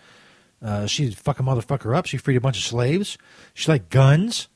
[0.60, 2.04] Uh, she fucking motherfucker up.
[2.04, 3.16] She freed a bunch of slaves.
[3.54, 4.48] She liked guns.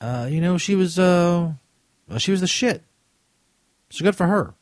[0.00, 1.54] Uh, you know, she was uh,
[2.18, 2.84] she was the shit.
[3.92, 4.54] So good for her.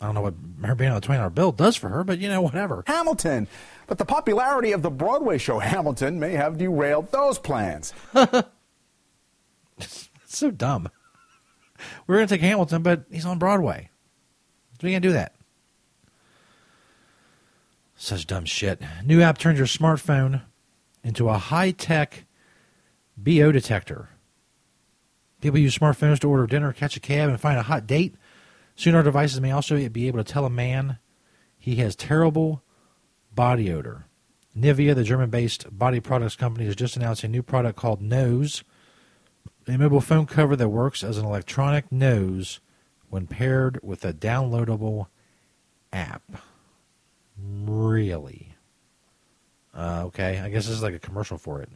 [0.00, 2.18] I don't know what her being on the twenty dollar bill does for her, but
[2.18, 2.82] you know, whatever.
[2.88, 3.46] Hamilton.
[3.86, 7.94] But the popularity of the Broadway show Hamilton may have derailed those plans.
[10.26, 10.88] so dumb.
[12.08, 13.90] We're gonna take Hamilton, but he's on Broadway.
[14.72, 15.36] So we can't do that.
[17.94, 18.82] Such dumb shit.
[19.04, 20.42] New app turns your smartphone
[21.04, 22.24] into a high tech
[23.16, 24.08] BO detector.
[25.40, 28.14] People use smartphones to order dinner, catch a cab, and find a hot date.
[28.74, 30.98] Soon our devices may also be able to tell a man
[31.58, 32.62] he has terrible
[33.34, 34.06] body odor.
[34.56, 38.64] Nivea, the German based body products company, has just announced a new product called Nose,
[39.68, 42.60] a mobile phone cover that works as an electronic nose
[43.10, 45.08] when paired with a downloadable
[45.92, 46.22] app.
[47.38, 48.54] Really?
[49.74, 51.68] Uh, okay, I guess this is like a commercial for it.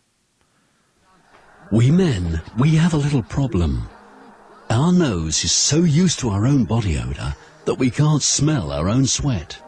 [1.70, 3.88] We men, we have a little problem.
[4.70, 8.88] Our nose is so used to our own body odor that we can't smell our
[8.88, 9.62] own sweat.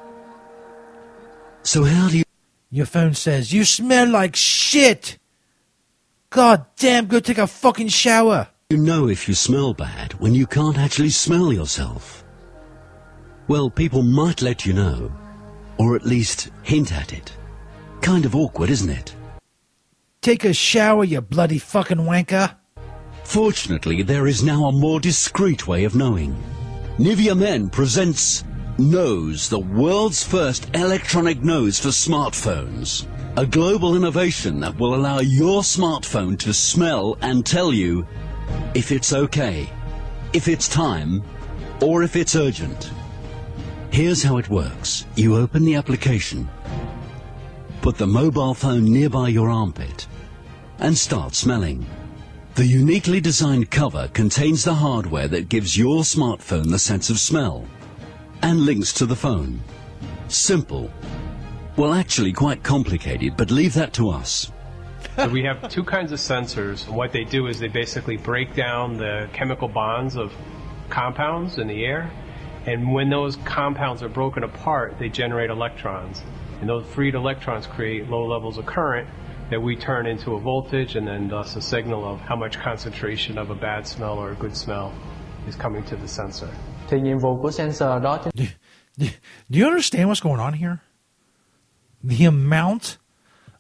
[1.63, 2.25] So how do you...
[2.71, 5.19] Your phone says, You smell like shit!
[6.31, 8.49] God damn, go take a fucking shower!
[8.71, 12.25] You know if you smell bad when you can't actually smell yourself.
[13.47, 15.13] Well, people might let you know,
[15.77, 17.33] or at least hint at it.
[18.01, 19.15] Kind of awkward, isn't it?
[20.23, 22.55] Take a shower, you bloody fucking wanker!
[23.25, 26.41] Fortunately, there is now a more discreet way of knowing.
[26.97, 28.45] Nivea Men presents
[28.79, 33.05] Nose, the world's first electronic nose for smartphones.
[33.37, 38.07] A global innovation that will allow your smartphone to smell and tell you
[38.75, 39.69] if it's okay,
[40.33, 41.21] if it's time,
[41.81, 42.93] or if it's urgent.
[43.91, 45.05] Here's how it works.
[45.17, 46.49] You open the application,
[47.81, 50.07] put the mobile phone nearby your armpit,
[50.79, 51.87] and start smelling.
[52.55, 57.67] The uniquely designed cover contains the hardware that gives your smartphone the sense of smell
[58.43, 59.61] and links to the phone.
[60.29, 60.91] Simple.
[61.77, 64.53] Well, actually quite complicated, but leave that to us.
[65.17, 68.97] So we have two kinds of sensors, what they do is they basically break down
[68.97, 70.33] the chemical bonds of
[70.89, 72.11] compounds in the air,
[72.67, 76.23] and when those compounds are broken apart, they generate electrons.
[76.61, 79.09] And those freed electrons create low levels of current
[79.53, 83.37] that we turn into a voltage and then thus a signal of how much concentration
[83.37, 84.91] of a bad smell or a good smell
[85.47, 86.49] is coming to the sensor.
[86.89, 88.19] Thì nhiệm vụ của sensor đó
[89.49, 90.79] Do you understand what's going on here?
[92.03, 92.99] The amount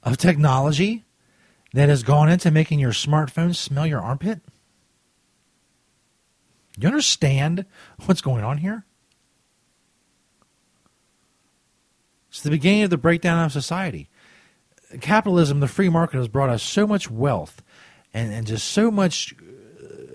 [0.02, 1.02] of technology
[1.74, 4.38] that has gone into making your smartphone smell your armpit?
[6.78, 7.64] You understand
[8.06, 8.84] what's going on here?
[12.30, 14.08] It's the beginning of the breakdown of society.
[15.00, 17.62] Capitalism, the free market, has brought us so much wealth
[18.12, 19.34] and, and just so much,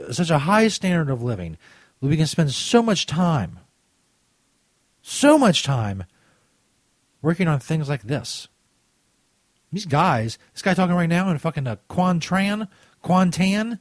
[0.08, 1.58] uh, such a high standard of living
[2.02, 3.60] that we can spend so much time,
[5.02, 6.04] so much time
[7.22, 8.48] working on things like this.
[9.72, 12.68] These guys, this guy talking right now in fucking uh, Quan Tran,
[13.02, 13.80] Quan Tan,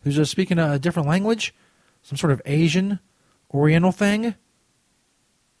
[0.00, 1.54] who's uh, speaking a different language,
[2.02, 2.98] some sort of Asian,
[3.54, 4.34] Oriental thing.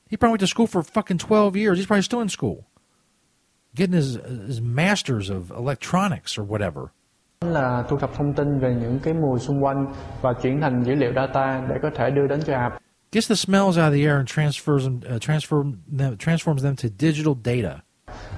[0.08, 1.78] He probably went to school for fucking 12 years.
[1.78, 2.66] He's probably still in school.
[3.76, 4.18] Getting his,
[4.48, 6.86] his master's of electronics or whatever.
[7.40, 10.94] là thu thập thông tin về những cái mùi xung quanh và chuyển thành dữ
[10.94, 12.74] liệu data để có thể đưa đến cho app.
[13.12, 16.76] Gets the smells out of the air and transfers them, uh, transform them, transforms them
[16.76, 17.78] to digital data.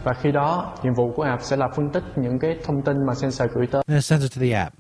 [0.04, 3.06] Và khi đó, nhiệm vụ của app sẽ là phân tích những cái thông tin
[3.06, 4.74] mà sensor gửi tới And it sends it to the app.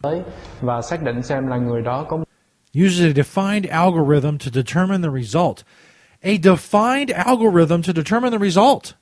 [0.60, 2.18] và xác định xem là người đó có
[2.86, 5.56] Uses a defined algorithm to determine the result.
[6.22, 8.94] A defined algorithm to determine the result.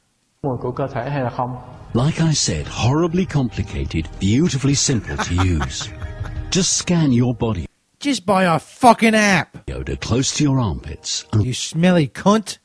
[0.43, 1.57] Mùi của cơ thể hay là không.
[1.95, 5.89] Like I said, horribly complicated, beautifully simple to use.
[6.51, 7.67] Just scan your body
[8.01, 9.49] Just buy a fucking app.
[9.71, 12.59] odor close to your armpits and You smelly cunt.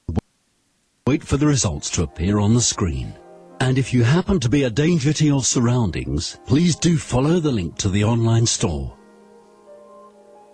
[1.08, 3.14] wait for the results to appear on the screen.
[3.60, 7.52] And if you happen to be a danger to your surroundings, please do follow the
[7.52, 8.94] link to the online store.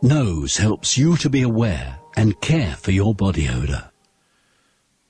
[0.01, 3.89] Nose helps you to be aware and care for your body odor.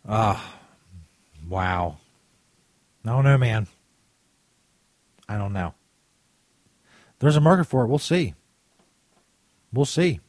[0.08, 0.54] Ah,
[1.50, 1.96] wow.
[3.06, 3.68] I don't know, man.
[5.28, 5.74] I don't know.
[7.20, 7.88] There's a market for it.
[7.88, 8.34] We'll see.
[9.72, 10.20] We'll see.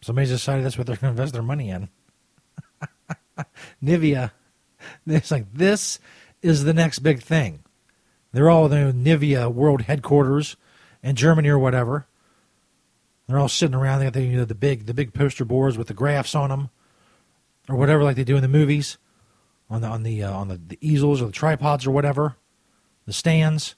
[0.00, 1.88] Somebody's decided that's what they're going to invest their money in.
[3.82, 4.30] Nivea.
[5.06, 5.98] It's like, this
[6.42, 7.64] is the next big thing.
[8.32, 10.56] They're all the Nivea world headquarters
[11.02, 12.06] in Germany or whatever.
[13.26, 13.98] They're all sitting around.
[13.98, 16.50] They got the, you know, the big the big poster boards with the graphs on
[16.50, 16.70] them,
[17.68, 18.96] or whatever, like they do in the movies,
[19.70, 22.36] on the on the uh, on the, the easels or the tripods or whatever,
[23.06, 23.74] the stands.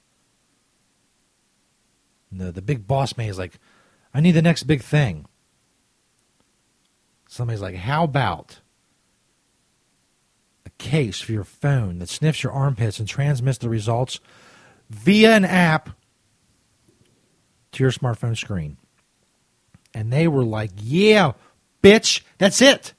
[2.30, 3.58] And the the big boss man is like,
[4.14, 5.26] I need the next big thing.
[7.28, 8.60] Somebody's like, how about
[10.66, 14.18] a case for your phone that sniffs your armpits and transmits the results
[14.88, 15.90] via an app
[17.72, 18.78] to your smartphone screen?
[19.94, 21.32] And they were like, yeah,
[21.82, 22.94] bitch, that's it.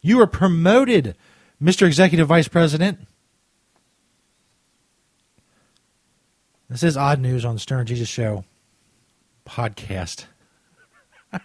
[0.00, 1.16] You were promoted,
[1.62, 1.86] Mr.
[1.86, 3.00] Executive Vice President.
[6.70, 8.44] This is odd news on the Stoner Jesus Show
[9.44, 10.26] podcast.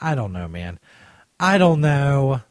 [0.00, 0.78] I, don't know, man.
[1.40, 2.42] I don't know.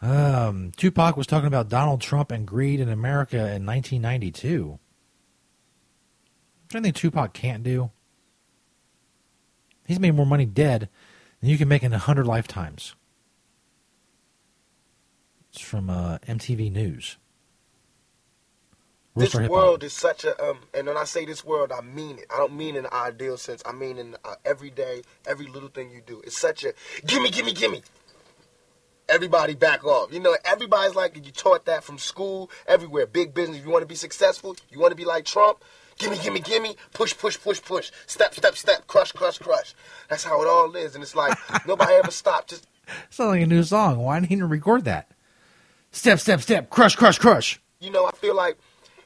[0.00, 4.78] Um, Tupac was talking about Donald Trump and greed in America in 1992.
[6.62, 7.90] Is there anything Tupac can't do?
[9.86, 10.88] He's made more money dead
[11.40, 12.94] you can make in a hundred lifetimes.
[15.52, 17.16] It's from uh, MTV News.
[19.14, 19.56] Rules This for hip hop.
[19.56, 22.26] world is such a um, and when I say this world, I mean it.
[22.32, 23.62] I don't mean in the ideal sense.
[23.64, 26.20] I mean in uh, everyday, every little thing you do.
[26.24, 26.72] It's such a
[27.06, 27.82] gimme, gimme, gimme.
[29.08, 30.12] Everybody back off.
[30.12, 33.06] You know, everybody's like you taught that from school, everywhere.
[33.06, 33.64] Big business.
[33.64, 34.54] You want to be successful.
[34.70, 35.64] You want to be like Trump.
[35.98, 36.76] Gimme, gimme, gimme.
[36.92, 37.90] Push, push, push, push.
[38.06, 38.86] Step, step, step.
[38.86, 39.74] Crush, crush, crush.
[40.08, 40.94] That's how it all is.
[40.94, 41.36] And it's like
[41.66, 42.50] nobody ever stopped.
[42.50, 42.66] Just
[43.10, 43.98] Sounds like a new song.
[43.98, 45.10] Why didn't he record that?
[45.90, 46.70] Step, step, step.
[46.70, 47.60] Crush, crush, crush.
[47.80, 48.56] you know, I feel like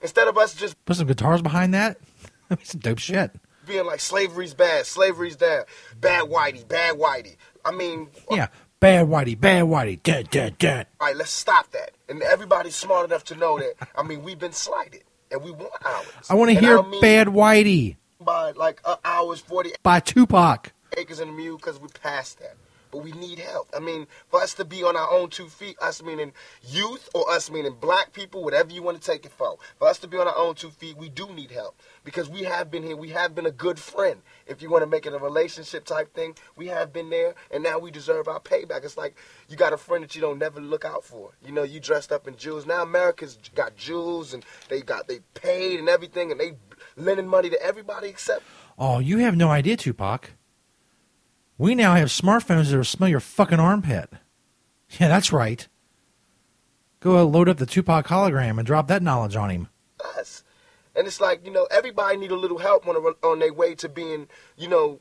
[0.03, 1.99] instead of us just Put some guitars behind that.
[2.49, 3.31] That'd be some dope shit.
[3.67, 5.65] being like slavery's bad, slavery's down,
[6.01, 7.37] bad whitey, bad whitey.
[7.65, 8.47] I mean, uh, Yeah.
[8.81, 10.03] Bad whitey, bad whitey.
[10.03, 10.87] Dun, dun, dun.
[11.01, 11.93] all right, let's stop that.
[12.09, 13.75] And everybody's smart enough to know that.
[13.97, 16.07] I mean, we've been slighted, and we want ours.
[16.31, 20.73] I want to hear don't mean Bad Whitey by like uh, hours, forty by Tupac.
[20.97, 22.57] acres and a mule because we passed that.
[22.93, 23.71] But we need help.
[23.75, 26.33] I mean, for us to be on our own two feet, us meaning
[26.63, 29.57] youth or us meaning black people, whatever you want to take it for.
[29.79, 32.43] For us to be on our own two feet, we do need help because we
[32.43, 32.95] have been here.
[32.95, 34.21] We have been a good friend.
[34.47, 37.63] If you want to make it a relationship type thing, we have been there, and
[37.63, 38.85] now we deserve our payback.
[38.85, 39.17] It's like
[39.49, 41.31] you got a friend that you don't never look out for.
[41.45, 42.67] You know, you dressed up in jewels.
[42.67, 46.53] Now America's got jewels, and they got they paid and everything, and they
[46.97, 48.43] lending money to everybody except
[48.79, 50.33] Oh, you have no idea, Tupac.
[51.63, 54.11] We now have smartphones that'll smell your fucking armpit.
[54.99, 55.69] Yeah, that's right.
[56.99, 59.69] Go load up the Tupac hologram and drop that knowledge on him.
[60.19, 60.43] us.
[60.97, 63.77] And it's like, you know, everybody need a little help on, a, on their way
[63.77, 64.99] to being, you know,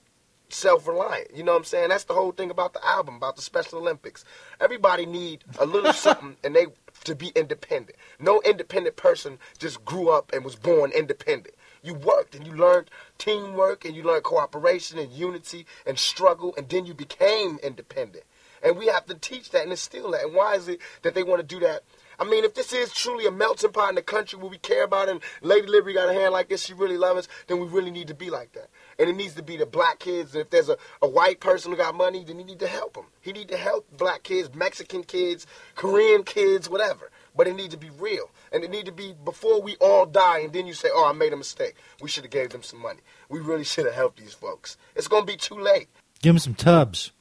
[0.49, 1.35] self-reliant.
[1.35, 1.89] You know what I'm saying?
[1.89, 4.23] That's the whole thing about the album, about the Special Olympics.
[4.59, 6.67] Everybody need a little something and they
[7.05, 7.97] to be independent.
[8.19, 11.55] No independent person just grew up and was born independent.
[11.83, 12.91] You worked and you learned
[13.21, 18.23] teamwork and you learned cooperation and unity and struggle and then you became independent.
[18.63, 20.23] And we have to teach that and instill that.
[20.23, 21.83] And why is it that they want to do that?
[22.19, 24.83] I mean, if this is truly a melting pot in the country where we care
[24.83, 27.59] about it and Lady Liberty got a hand like this, she really loves us, then
[27.59, 28.69] we really need to be like that.
[28.99, 30.33] And it needs to be the black kids.
[30.33, 32.93] And if there's a, a white person who got money, then he need to help
[32.93, 33.05] them.
[33.21, 37.09] He need to help black kids, Mexican kids, Korean kids, whatever.
[37.35, 38.29] But it need to be real.
[38.51, 41.13] And it need to be before we all die and then you say, oh, I
[41.13, 41.75] made a mistake.
[42.01, 42.99] We should have gave them some money.
[43.29, 44.77] We really should have helped these folks.
[44.95, 45.87] It's going to be too late.
[46.21, 47.11] Give them some tubs.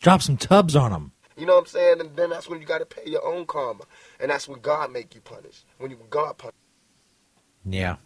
[0.00, 1.12] Drop some tubs on them.
[1.36, 2.00] You know what I'm saying?
[2.00, 3.84] And then that's when you got to pay your own karma.
[4.20, 5.64] And that's when God make you punish.
[5.78, 6.54] When you God punish.
[7.64, 7.96] Yeah.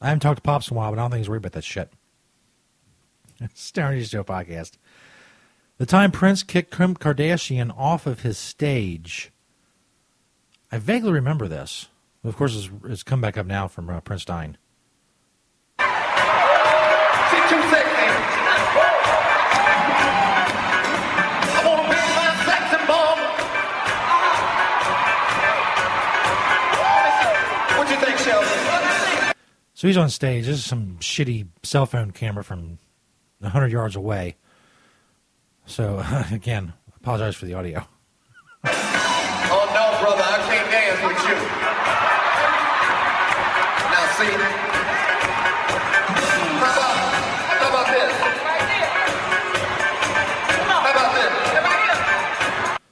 [0.00, 1.52] I haven't talked to Pops in a while, but I don't think he's worried about
[1.52, 1.90] that shit.
[3.54, 4.72] Stoner Show podcast.
[5.78, 9.30] The time Prince kicked Kim Kardashian off of his stage.
[10.70, 11.88] I vaguely remember this.
[12.24, 14.56] Of course, it's, it's come back up now from uh, Prince Sheldon?
[29.74, 30.46] So he's on stage.
[30.46, 32.78] This is some shitty cell phone camera from
[33.40, 34.36] 100 yards away.
[35.66, 36.02] So,
[36.32, 37.86] again, apologize for the audio.
[41.02, 41.36] With you.
[43.92, 44.32] Now see.
[46.56, 46.96] How about,
[47.60, 48.12] how about this?
[50.66, 51.32] How about this?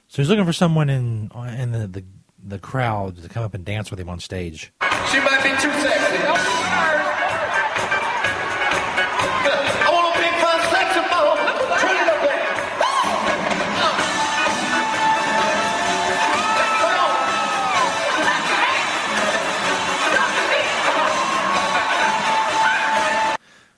[0.07, 2.03] So he's looking for someone in in the, the,
[2.43, 4.71] the crowd to come up and dance with him on stage.
[5.11, 6.34] She might be too sexy.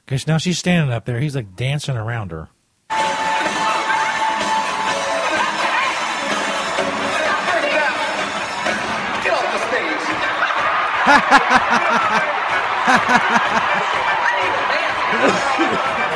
[0.09, 1.19] So now she's standing up there.
[1.19, 2.47] He's like dancing around her.
[2.89, 2.97] Get
[9.33, 10.03] off the stage.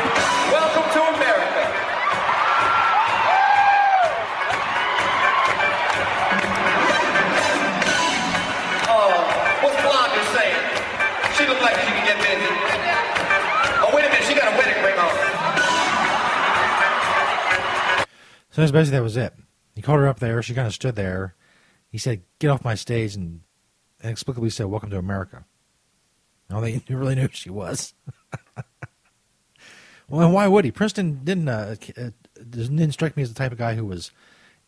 [18.51, 19.33] So that's basically that was it.
[19.75, 20.41] He called her up there.
[20.43, 21.35] She kind of stood there.
[21.89, 23.41] He said, "Get off my stage," and
[24.03, 25.45] inexplicably said, "Welcome to America."
[26.49, 27.93] I don't think he really knew who she was.
[30.09, 30.71] well, and why would he?
[30.71, 32.09] Princeton didn't uh, uh,
[32.49, 34.11] didn't strike me as the type of guy who was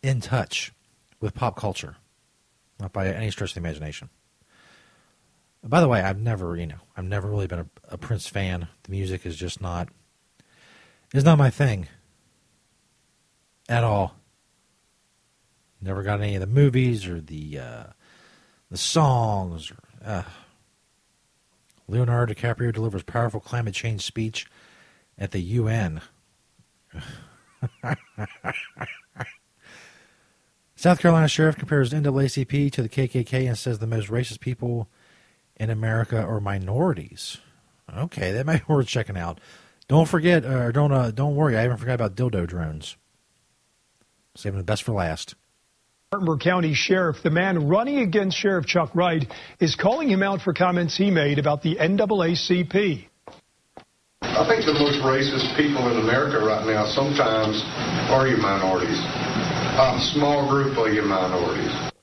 [0.02, 0.72] in touch
[1.20, 1.96] with pop culture,
[2.80, 4.08] not by any stretch of the imagination.
[5.62, 8.68] By the way, I've never, you know, I've never really been a, a Prince fan.
[8.82, 9.88] The music is just not,
[11.14, 11.88] is not my thing
[13.68, 14.16] at all.
[15.80, 17.84] Never got any of the movies or the uh,
[18.70, 19.70] the songs.
[19.70, 20.22] Or, uh.
[21.86, 24.46] Leonardo DiCaprio delivers powerful climate change speech
[25.18, 26.00] at the UN.
[30.76, 34.88] South Carolina sheriff compares NAACP to the KKK and says the most racist people
[35.56, 37.38] in America are minorities.
[37.94, 39.40] Okay, that might be worth checking out.
[39.88, 41.56] Don't forget, or don't uh, don't worry.
[41.56, 42.96] I haven't forgot about dildo drones.
[44.36, 45.34] Saving the best for last.
[46.08, 49.24] Spartanburg County Sheriff, the man running against Sheriff Chuck Wright,
[49.60, 53.08] is calling him out for comments he made about the NAACP.
[54.22, 57.62] I think the most racist people in America right now sometimes
[58.10, 58.98] are your minorities.
[58.98, 61.93] A small group of your minorities.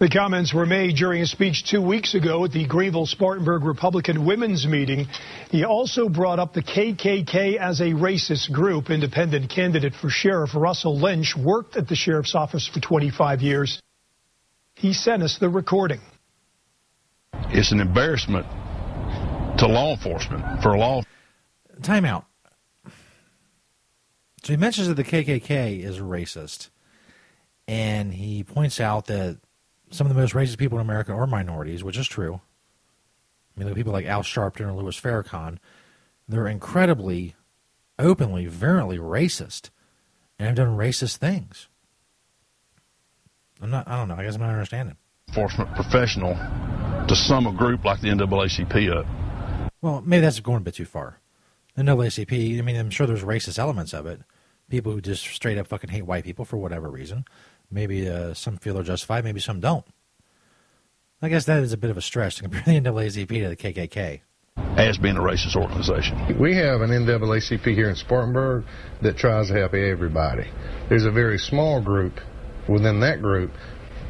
[0.00, 4.24] The comments were made during a speech two weeks ago at the Greenville Spartanburg Republican
[4.24, 5.08] Women's Meeting.
[5.50, 8.90] He also brought up the KKK as a racist group.
[8.90, 13.82] Independent candidate for sheriff Russell Lynch worked at the sheriff's office for 25 years.
[14.76, 16.00] He sent us the recording.
[17.48, 18.46] It's an embarrassment
[19.58, 21.02] to law enforcement for law.
[21.82, 22.24] Time out.
[24.44, 26.68] So he mentions that the KKK is racist,
[27.66, 29.40] and he points out that
[29.90, 32.40] some of the most racist people in America are minorities, which is true.
[33.56, 35.58] I mean, people like Al Sharpton or Louis Farrakhan.
[36.28, 37.34] They're incredibly,
[37.98, 39.70] openly, virulently racist,
[40.38, 41.68] and have done racist things.
[43.60, 43.88] I'm not.
[43.88, 44.14] I don't know.
[44.14, 44.96] I guess I'm not understanding.
[45.28, 46.34] Enforcement professional
[47.08, 49.06] to sum a group like the NAACP up.
[49.80, 51.18] Well, maybe that's going a bit too far.
[51.74, 52.58] The NAACP.
[52.58, 54.20] I mean, I'm sure there's racist elements of it.
[54.68, 57.24] People who just straight up fucking hate white people for whatever reason.
[57.70, 59.84] Maybe uh, some feel they're justified, maybe some don't.
[61.20, 63.56] I guess that is a bit of a stretch to compare the NAACP to the
[63.56, 64.20] KKK.
[64.76, 66.38] As being a racist organization.
[66.38, 68.64] We have an NAACP here in Spartanburg
[69.02, 70.48] that tries to help everybody.
[70.88, 72.20] There's a very small group
[72.68, 73.50] within that group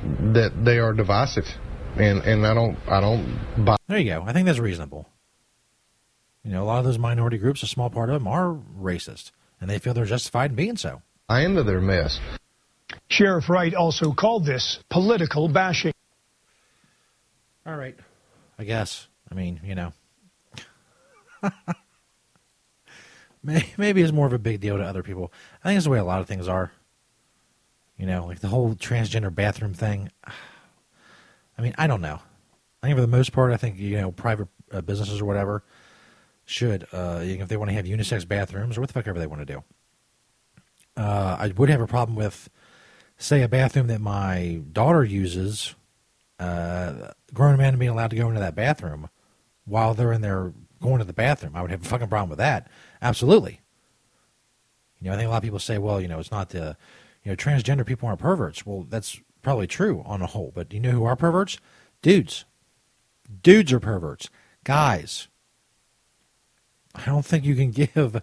[0.03, 1.47] that they are divisive,
[1.97, 3.77] and and I don't I don't buy.
[3.89, 4.23] There you go.
[4.27, 5.09] I think that's reasonable.
[6.45, 9.33] You know, a lot of those minority groups, a small part of them, are racist,
[9.61, 11.03] and they feel they're justified in being so.
[11.29, 12.21] I into their mess.
[13.09, 15.93] Sheriff Wright also called this political bashing.
[17.67, 17.97] All right.
[18.59, 19.09] I guess.
[19.31, 19.93] I mean, you know.
[23.45, 25.33] Maybe it's more of a big deal to other people.
[25.63, 26.73] I think it's the way a lot of things are.
[27.97, 30.11] You know, like the whole transgender bathroom thing.
[31.59, 32.21] I mean, I don't know.
[32.83, 35.65] I think for the most part, I think you know, private uh, businesses or whatever
[36.45, 39.27] should, uh, if they want to have unisex bathrooms or what the fuck ever they
[39.27, 39.63] want to do.
[40.97, 42.49] Uh, I would have a problem with,
[43.19, 45.75] say, a bathroom that my daughter uses.
[46.39, 49.09] Uh, grown men being allowed to go into that bathroom
[49.65, 51.57] while they're in there going to the bathroom.
[51.57, 52.69] I would have a fucking problem with that.
[53.03, 53.61] Absolutely.
[55.01, 56.77] You know, I think a lot of people say, well, you know, it's not the,
[57.25, 58.65] you know, transgender people aren't perverts.
[58.65, 60.53] Well, that's probably true on the whole.
[60.55, 61.59] But do you know who are perverts?
[62.03, 62.45] Dudes.
[63.43, 64.31] Dudes are perverts.
[64.65, 65.29] Guys.
[66.95, 68.23] I don't think you can give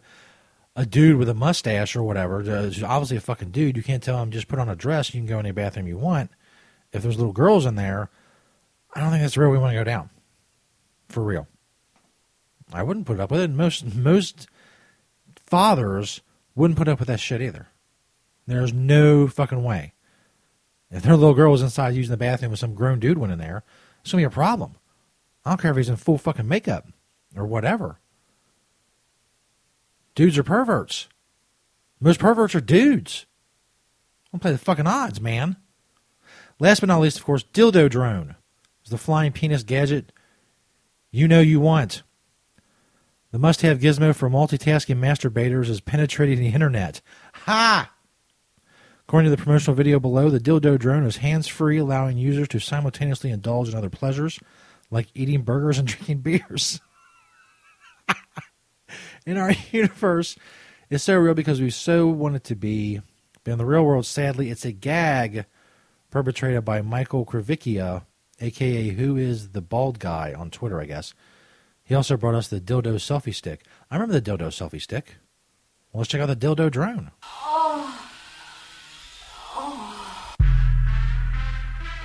[0.75, 4.21] a dude with a mustache or whatever, uh, obviously a fucking dude, you can't tell
[4.21, 6.31] him just put on a dress, you can go in any bathroom you want.
[6.91, 8.09] If there's little girls in there,
[8.93, 10.09] I don't think that's road we want to go down.
[11.09, 11.47] For real.
[12.73, 13.49] I wouldn't put up with it.
[13.51, 14.47] Most most
[15.45, 16.21] fathers
[16.55, 17.67] wouldn't put up with that shit either.
[18.47, 19.93] There's no fucking way.
[20.89, 23.39] If their little girl was inside using the bathroom with some grown dude went in
[23.39, 23.63] there,
[24.01, 24.75] it's gonna be a problem.
[25.43, 26.87] I don't care if he's in full fucking makeup
[27.35, 27.99] or whatever.
[30.15, 31.07] Dudes are perverts.
[31.99, 33.25] Most perverts are dudes.
[34.31, 35.57] Don't play the fucking odds, man.
[36.59, 38.35] Last but not least, of course, dildo drone
[38.83, 40.11] is the flying penis gadget
[41.11, 42.03] you know you want.
[43.31, 47.01] The must-have gizmo for multitasking masturbators is penetrating the internet.
[47.33, 47.91] Ha!
[49.07, 53.31] According to the promotional video below, the dildo drone is hands-free, allowing users to simultaneously
[53.31, 54.39] indulge in other pleasures,
[54.89, 56.81] like eating burgers and drinking beers.
[59.25, 60.37] in our universe,
[60.89, 63.01] it's so real because we so want it to be.
[63.43, 65.45] But in the real world, sadly, it's a gag
[66.09, 68.03] perpetrated by Michael Krivicka,
[68.39, 71.13] aka Who is the Bald Guy on Twitter, I guess.
[71.83, 73.63] He also brought us the dildo selfie stick.
[73.91, 75.17] I remember the dildo selfie stick.
[75.91, 77.11] Well, let's check out the dildo drone.
[77.23, 77.54] Oh,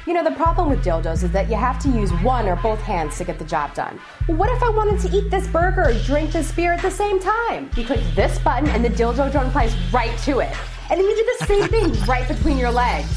[0.07, 2.81] You know, the problem with dildos is that you have to use one or both
[2.81, 4.01] hands to get the job done.
[4.27, 6.91] Well, what if I wanted to eat this burger or drink this beer at the
[6.91, 7.71] same time?
[7.77, 10.57] You click this button and the dildo drone applies right to it.
[10.89, 13.09] And then you do the same thing right between your legs.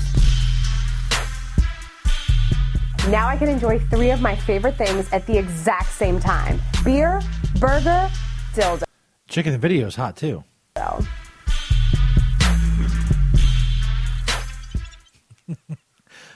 [3.08, 7.22] Now I can enjoy three of my favorite things at the exact same time beer,
[7.60, 8.10] burger,
[8.54, 8.84] dildo.
[9.30, 10.44] Chicken the video is hot too.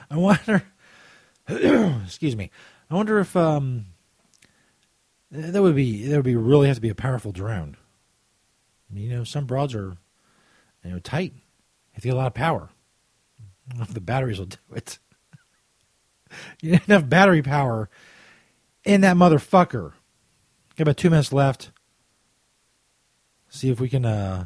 [0.09, 0.63] I wonder.
[2.05, 2.51] excuse me.
[2.89, 3.85] I wonder if um,
[5.31, 7.77] that would be that would be really have to be a powerful drone.
[8.89, 9.97] I mean, You know, some broads are
[10.83, 11.33] you know tight.
[11.93, 12.69] Have to get a lot of power.
[13.39, 14.99] I don't know if the batteries will do it.
[16.61, 17.89] you battery power
[18.83, 19.93] in that motherfucker.
[20.75, 21.71] Got about two minutes left.
[23.49, 24.05] See if we can.
[24.05, 24.45] uh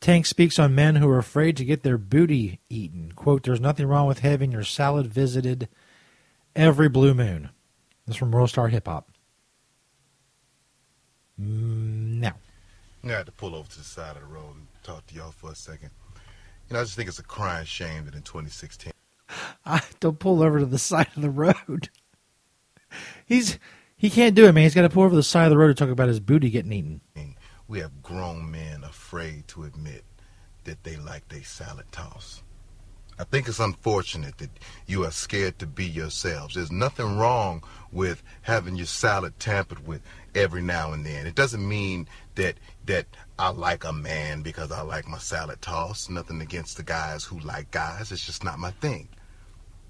[0.00, 3.12] Tank speaks on men who are afraid to get their booty eaten.
[3.16, 5.68] Quote, there's nothing wrong with having your salad visited
[6.54, 7.50] every blue moon.
[8.06, 9.10] This is from World Star Hip Hop.
[11.40, 12.36] Mm, now.
[13.04, 15.30] I had to pull over to the side of the road and talk to y'all
[15.30, 15.90] for a second.
[16.68, 18.92] You know, I just think it's a crying shame that in 2016,
[19.66, 21.88] I don't pull over to the side of the road.
[23.26, 23.58] He's
[23.96, 24.62] he can't do it, man.
[24.62, 26.20] He's got to pull over to the side of the road to talk about his
[26.20, 27.00] booty getting eaten.
[27.68, 30.02] We have grown men afraid to admit
[30.64, 32.42] that they like their salad toss.
[33.20, 34.50] I think it's unfortunate that
[34.86, 36.54] you are scared to be yourselves.
[36.54, 40.02] There's nothing wrong with having your salad tampered with
[40.36, 41.26] every now and then.
[41.26, 42.56] It doesn't mean that
[42.86, 43.06] that
[43.38, 46.08] I like a man because I like my salad toss.
[46.08, 48.12] Nothing against the guys who like guys.
[48.12, 49.08] It's just not my thing.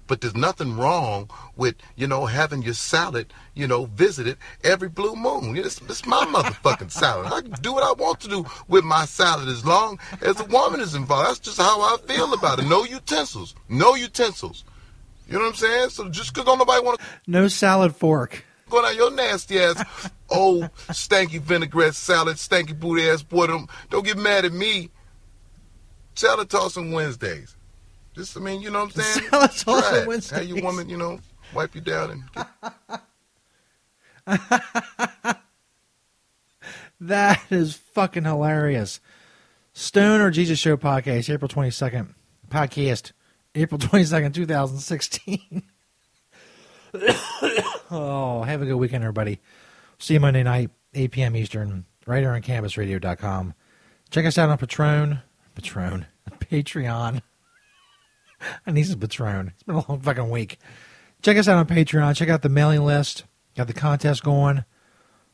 [0.09, 5.15] But there's nothing wrong with, you know, having your salad, you know, visited every blue
[5.15, 5.55] moon.
[5.55, 7.31] It's, it's my motherfucking salad.
[7.31, 10.45] I can do what I want to do with my salad as long as a
[10.45, 11.29] woman is involved.
[11.29, 12.65] That's just how I feel about it.
[12.65, 13.53] No utensils.
[13.69, 14.63] No utensils.
[15.27, 15.89] You know what I'm saying?
[15.91, 18.43] So just because don't nobody want to No salad fork.
[18.67, 24.03] Going down your nasty ass old stanky vinaigrette salad, stanky booty ass boy, don't, don't
[24.03, 24.89] get mad at me.
[26.15, 27.55] Salad tossing Wednesdays.
[28.19, 29.29] Just, I mean, you know what I'm saying?
[29.29, 30.07] Salad tossing Try it.
[30.09, 30.49] Wednesdays.
[30.49, 31.21] Have woman, you know,
[31.53, 32.23] wipe you down and
[34.27, 35.37] get
[36.99, 38.99] That is fucking hilarious.
[39.71, 42.09] Stoner Jesus Show podcast, April 22nd.
[42.49, 43.13] Podcast,
[43.55, 45.63] April 22nd, 2016.
[47.89, 49.39] oh, have a good weekend, everybody.
[49.97, 50.71] See you Monday night.
[50.93, 51.37] 8 p.m.
[51.37, 53.53] Eastern, right here on CannabisRadio.com.
[54.09, 55.21] Check us out on Patron,
[55.55, 56.05] Patron,
[56.51, 57.21] Patreon.
[58.67, 59.51] I need some Patron.
[59.53, 60.59] It's been a long fucking week.
[61.21, 62.15] Check us out on Patreon.
[62.15, 63.25] Check out the mailing list.
[63.55, 64.63] Got the contest going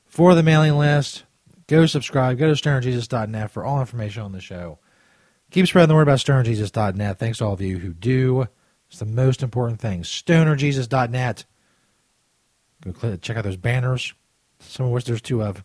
[0.05, 1.23] for the mailing list.
[1.67, 2.37] Go subscribe.
[2.37, 4.79] Go to stonerjesus.net for all information on the show.
[5.51, 7.19] Keep spreading the word about stonerjesus.net.
[7.19, 8.47] Thanks to all of you who do.
[8.89, 10.03] It's the most important thing.
[10.03, 11.45] Stonerjesus.net.
[12.81, 14.13] Go click, check out those banners,
[14.59, 15.63] some of which there's two of.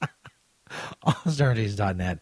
[1.02, 2.20] on stonerjesus.net.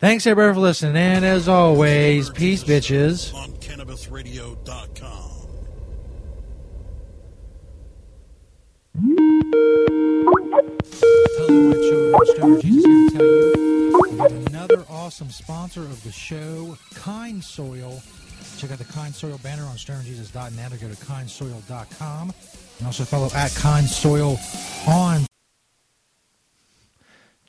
[0.00, 3.34] Thanks everybody for listening, and as always, peace, bitches.
[3.34, 5.30] On CannabisRadio.com.
[11.36, 12.24] Hello, my children.
[12.24, 18.02] Stoner Jesus here to tell you about another awesome sponsor of the show, Kind Soil.
[18.56, 22.32] Check out the Kind Soil banner on stonerjesus.net or go to kindsoil.com.
[22.78, 24.38] And also follow at Kind Soil
[24.88, 25.26] on.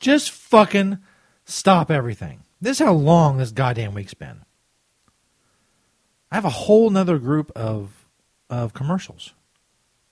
[0.02, 0.98] Just fucking
[1.52, 2.44] stop everything.
[2.60, 4.42] This is how long this goddamn week's been.
[6.32, 8.08] I have a whole nother group of
[8.50, 9.34] of commercials.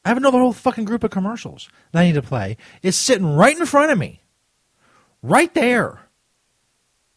[0.04, 2.58] I have another whole fucking group of commercials that I need to play.
[2.82, 4.22] It's sitting right in front of me.
[5.22, 6.00] Right there.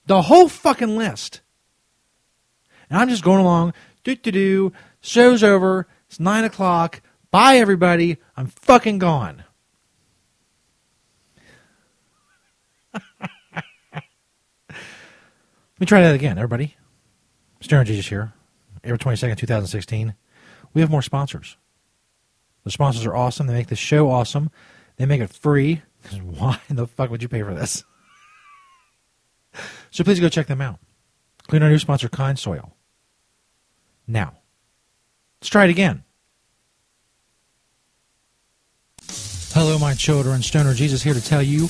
[0.07, 1.41] The whole fucking list.
[2.91, 3.73] And I'm just going along,
[4.05, 4.73] do do do.
[5.01, 5.87] Show's over.
[6.09, 7.01] It's nine o'clock.
[7.31, 8.18] Bye everybody.
[8.37, 9.45] I'm fucking gone.
[15.83, 16.76] Let me try that again, everybody.
[17.61, 18.33] Stoner Jesus here.
[18.85, 20.14] April 22nd, 2016.
[20.74, 21.57] We have more sponsors.
[22.62, 23.49] The sponsors are awesome.
[23.49, 24.53] They make the show awesome.
[24.95, 25.83] They make it free.
[26.22, 27.83] Why in the fuck would you pay for this?
[29.91, 30.78] So please go check them out.
[31.47, 32.76] Including our new sponsor, Kind Soil.
[34.07, 34.35] Now,
[35.41, 36.05] let's try it again.
[39.53, 40.43] Hello, my children.
[40.43, 41.66] Stoner Jesus here to tell you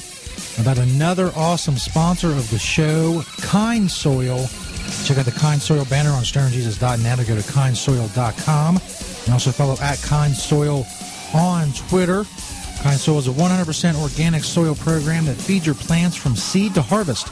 [0.58, 4.46] about another awesome sponsor of the show, Kind Soil.
[5.04, 8.76] Check out the Kind Soil banner on stonerjesus.net or go to kindsoil.com.
[9.24, 10.86] And also follow at Kind Soil
[11.34, 12.24] on Twitter.
[12.82, 16.82] Kind Soil is a 100% organic soil program that feeds your plants from seed to
[16.82, 17.28] harvest.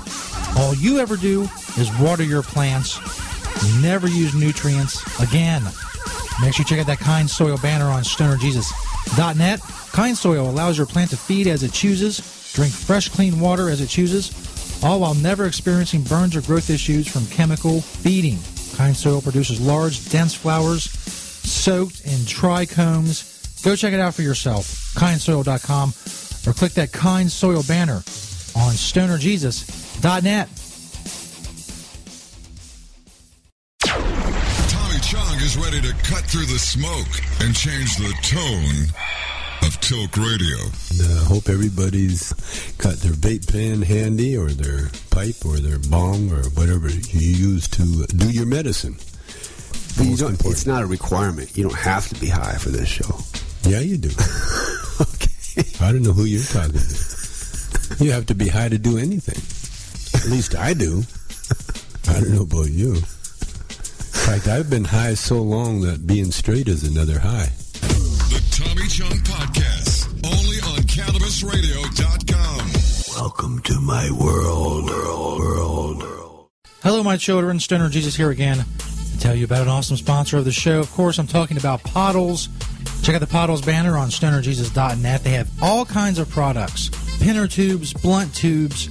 [0.59, 1.43] All you ever do
[1.77, 2.99] is water your plants.
[3.83, 5.63] Never use nutrients again.
[6.41, 9.61] Make sure you check out that Kind Soil banner on stonerjesus.net.
[9.93, 13.81] Kind Soil allows your plant to feed as it chooses, drink fresh, clean water as
[13.81, 14.33] it chooses,
[14.83, 18.39] all while never experiencing burns or growth issues from chemical feeding.
[18.77, 23.63] Kind Soil produces large, dense flowers soaked in trichomes.
[23.65, 24.95] Go check it out for yourself.
[24.95, 25.91] Kindsoil.com
[26.47, 27.97] or click that Kind Soil banner
[28.57, 30.49] on stonerjesus.net.
[34.69, 37.09] Tommy Chong is ready to cut through the smoke
[37.41, 38.95] and change the tone
[39.71, 40.57] of Tilk Radio.
[40.59, 42.33] I hope everybody's
[42.79, 47.69] got their vape pen handy or their pipe or their bong or whatever you use
[47.69, 48.97] to do your medicine.
[50.03, 51.57] You don't, it's not a requirement.
[51.57, 53.21] You don't have to be high for this show.
[53.63, 54.09] Yeah, you do.
[55.01, 55.71] okay.
[55.85, 58.05] I don't know who you're talking to.
[58.05, 59.39] You have to be high to do anything.
[60.21, 61.03] At least I do.
[62.09, 62.95] I don't know about you.
[62.95, 63.03] In
[64.27, 67.53] fact, I've been high so long that being straight is another high.
[68.91, 73.23] The Tommy Podcast, only on CannabisRadio.com.
[73.23, 76.49] Welcome to my world, world, world.
[76.83, 77.61] Hello, my children.
[77.61, 78.65] Stoner Jesus here again to
[79.21, 80.81] tell you about an awesome sponsor of the show.
[80.81, 82.49] Of course, I'm talking about Pottles.
[83.03, 85.23] Check out the Pottles banner on stonerjesus.net.
[85.23, 88.89] They have all kinds of products pinner tubes, blunt tubes.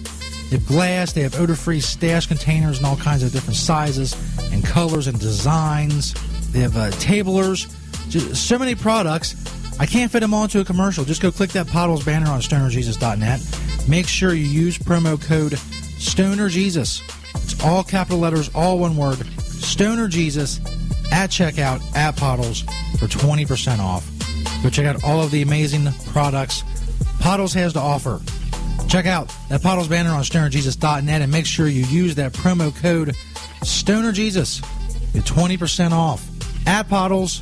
[0.49, 1.11] They have glass.
[1.11, 4.15] They have odor free stash containers in all kinds of different sizes
[4.53, 6.13] and colors and designs.
[6.53, 7.67] They have uh, tablers.
[8.07, 9.35] Just so many products.
[9.79, 11.05] I can't fit them all into a commercial.
[11.05, 13.87] Just go click that Pottles banner on stonerjesus.net.
[13.87, 17.01] Make sure you use promo code StonerJesus.
[17.43, 19.17] It's all capital letters, all one word.
[19.17, 20.59] StonerJesus
[21.11, 22.61] at checkout at Pottles
[22.99, 24.07] for 20% off.
[24.61, 26.63] Go check out all of the amazing products
[27.19, 28.21] Pottles has to offer.
[28.87, 33.09] Check out that Pottles banner on stonerjesus.net and make sure you use that promo code
[33.61, 34.61] StonerJesus.
[35.13, 36.27] Get 20% off
[36.65, 37.41] at Pottles.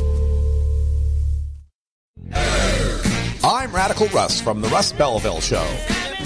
[4.01, 5.63] Radical Russ from The Russ Belville Show.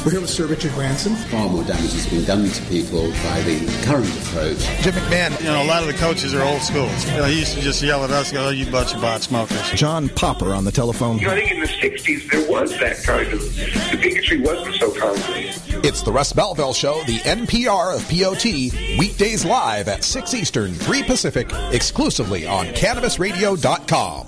[0.05, 1.15] We're here with Sir Richard Branson.
[1.15, 4.59] Far more damage has been done to people by the current approach.
[4.81, 5.37] Jim McMahon.
[5.39, 6.87] You know, a lot of the coaches are old school.
[7.11, 9.23] You know, he used to just yell at us, go, oh, you bunch of bot
[9.23, 9.71] smokers.
[9.71, 11.17] John Popper on the telephone.
[11.17, 14.75] You know, I think in the 60s there was that kind of, the bigotry wasn't
[14.75, 15.59] so concrete.
[15.83, 21.03] It's the Russ Belville Show, the NPR of POT, weekdays live at 6 Eastern, 3
[21.03, 24.27] Pacific, exclusively on CannabisRadio.com.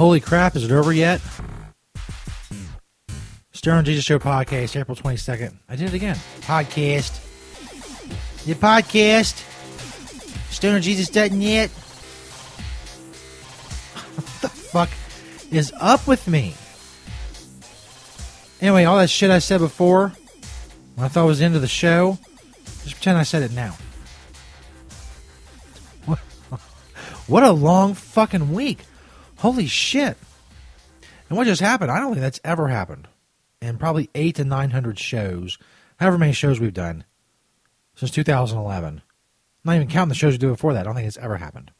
[0.00, 1.20] Holy crap, is it over yet?
[3.52, 5.54] Stoner Jesus Show podcast, April 22nd.
[5.68, 6.16] I did it again.
[6.40, 7.20] Podcast.
[8.46, 9.44] The podcast.
[10.48, 11.70] StonerJesus.net.
[14.14, 14.88] what the fuck
[15.50, 16.54] is up with me?
[18.62, 20.14] Anyway, all that shit I said before,
[20.94, 22.16] when I thought was into the show,
[22.84, 23.76] just pretend I said it now.
[26.06, 26.18] What,
[27.26, 28.78] what a long fucking week.
[29.40, 30.18] Holy shit.
[31.30, 31.90] And what just happened?
[31.90, 33.08] I don't think that's ever happened
[33.62, 35.56] in probably eight to 900 shows,
[35.98, 37.04] however many shows we've done
[37.94, 39.00] since 2011.
[39.64, 40.80] Not even counting the shows we do before that.
[40.80, 41.70] I don't think it's ever happened.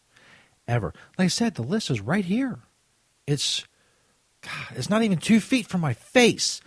[0.66, 0.94] Ever.
[1.18, 2.60] Like I said, the list is right here.
[3.26, 3.66] It's,
[4.40, 6.62] God, it's not even two feet from my face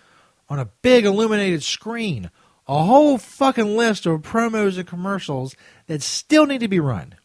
[0.48, 2.30] on a big illuminated screen.
[2.68, 5.56] A whole fucking list of promos and commercials
[5.88, 7.16] that still need to be run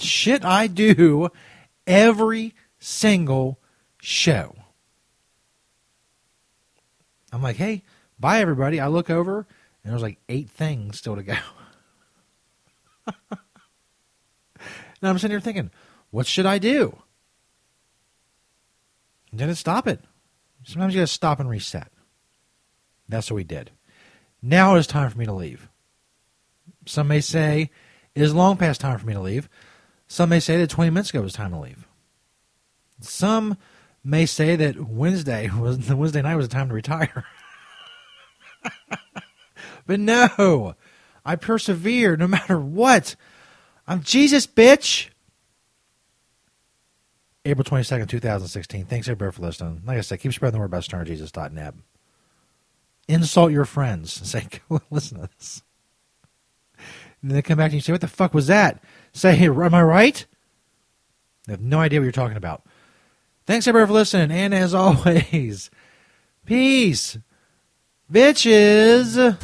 [0.00, 1.30] shit I do
[1.86, 3.58] every single
[4.00, 4.54] show.
[7.32, 7.82] I'm like, hey,
[8.18, 8.80] bye everybody.
[8.80, 9.46] I look over
[9.82, 11.36] and there's like eight things still to go.
[13.30, 13.38] and
[15.02, 15.70] I'm sitting here thinking,
[16.10, 16.98] what should I do?
[19.30, 20.00] And then it stop it.
[20.64, 21.90] Sometimes you gotta stop and reset.
[23.08, 23.70] That's what we did.
[24.42, 25.68] Now it is time for me to leave.
[26.86, 27.70] Some may say
[28.14, 29.48] it is long past time for me to leave.
[30.08, 31.86] Some may say that 20 minutes ago was time to leave.
[33.00, 33.58] Some
[34.02, 37.24] may say that Wednesday was the Wednesday night was the time to retire.
[39.86, 40.74] but no,
[41.24, 43.14] I persevere no matter what.
[43.86, 45.10] I'm Jesus, bitch.
[47.44, 48.84] April 22nd, 2016.
[48.86, 49.82] Thanks everybody for listening.
[49.86, 51.74] Like I said, keep spreading the word about stonerjesus.net.
[53.08, 54.46] Insult your friends and say,
[54.90, 55.62] listen to this.
[57.22, 58.82] And then they come back and you say, what the fuck was that?
[59.12, 60.26] Say, am I right?
[61.48, 62.62] I have no idea what you're talking about.
[63.46, 65.70] Thanks everybody for listening, and as always,
[66.44, 67.18] peace,
[68.12, 69.38] bitches.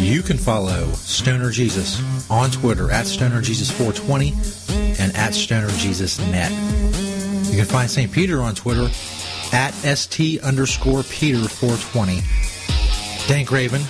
[0.00, 4.32] You can follow Stoner Jesus on Twitter at Stoner Jesus 420
[5.02, 6.52] and at Stoner Jesus Net.
[7.50, 8.12] You can find St.
[8.12, 8.84] Peter on Twitter
[9.52, 12.22] at st underscore Peter 420.
[13.26, 13.82] Dank Raven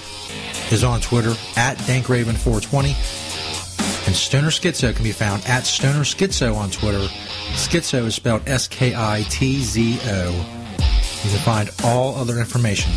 [0.71, 4.07] is on Twitter at DankRaven420.
[4.07, 7.07] And Stoner Skitzo can be found at Stoner Skitzo on Twitter.
[7.53, 10.57] Skitzo is spelled S K I T Z O.
[11.25, 12.93] You can find all other information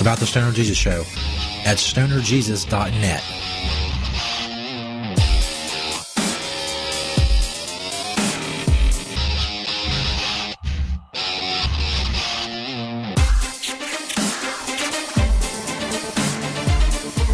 [0.00, 1.04] about the Stoner Jesus Show
[1.64, 3.43] at stonerjesus.net.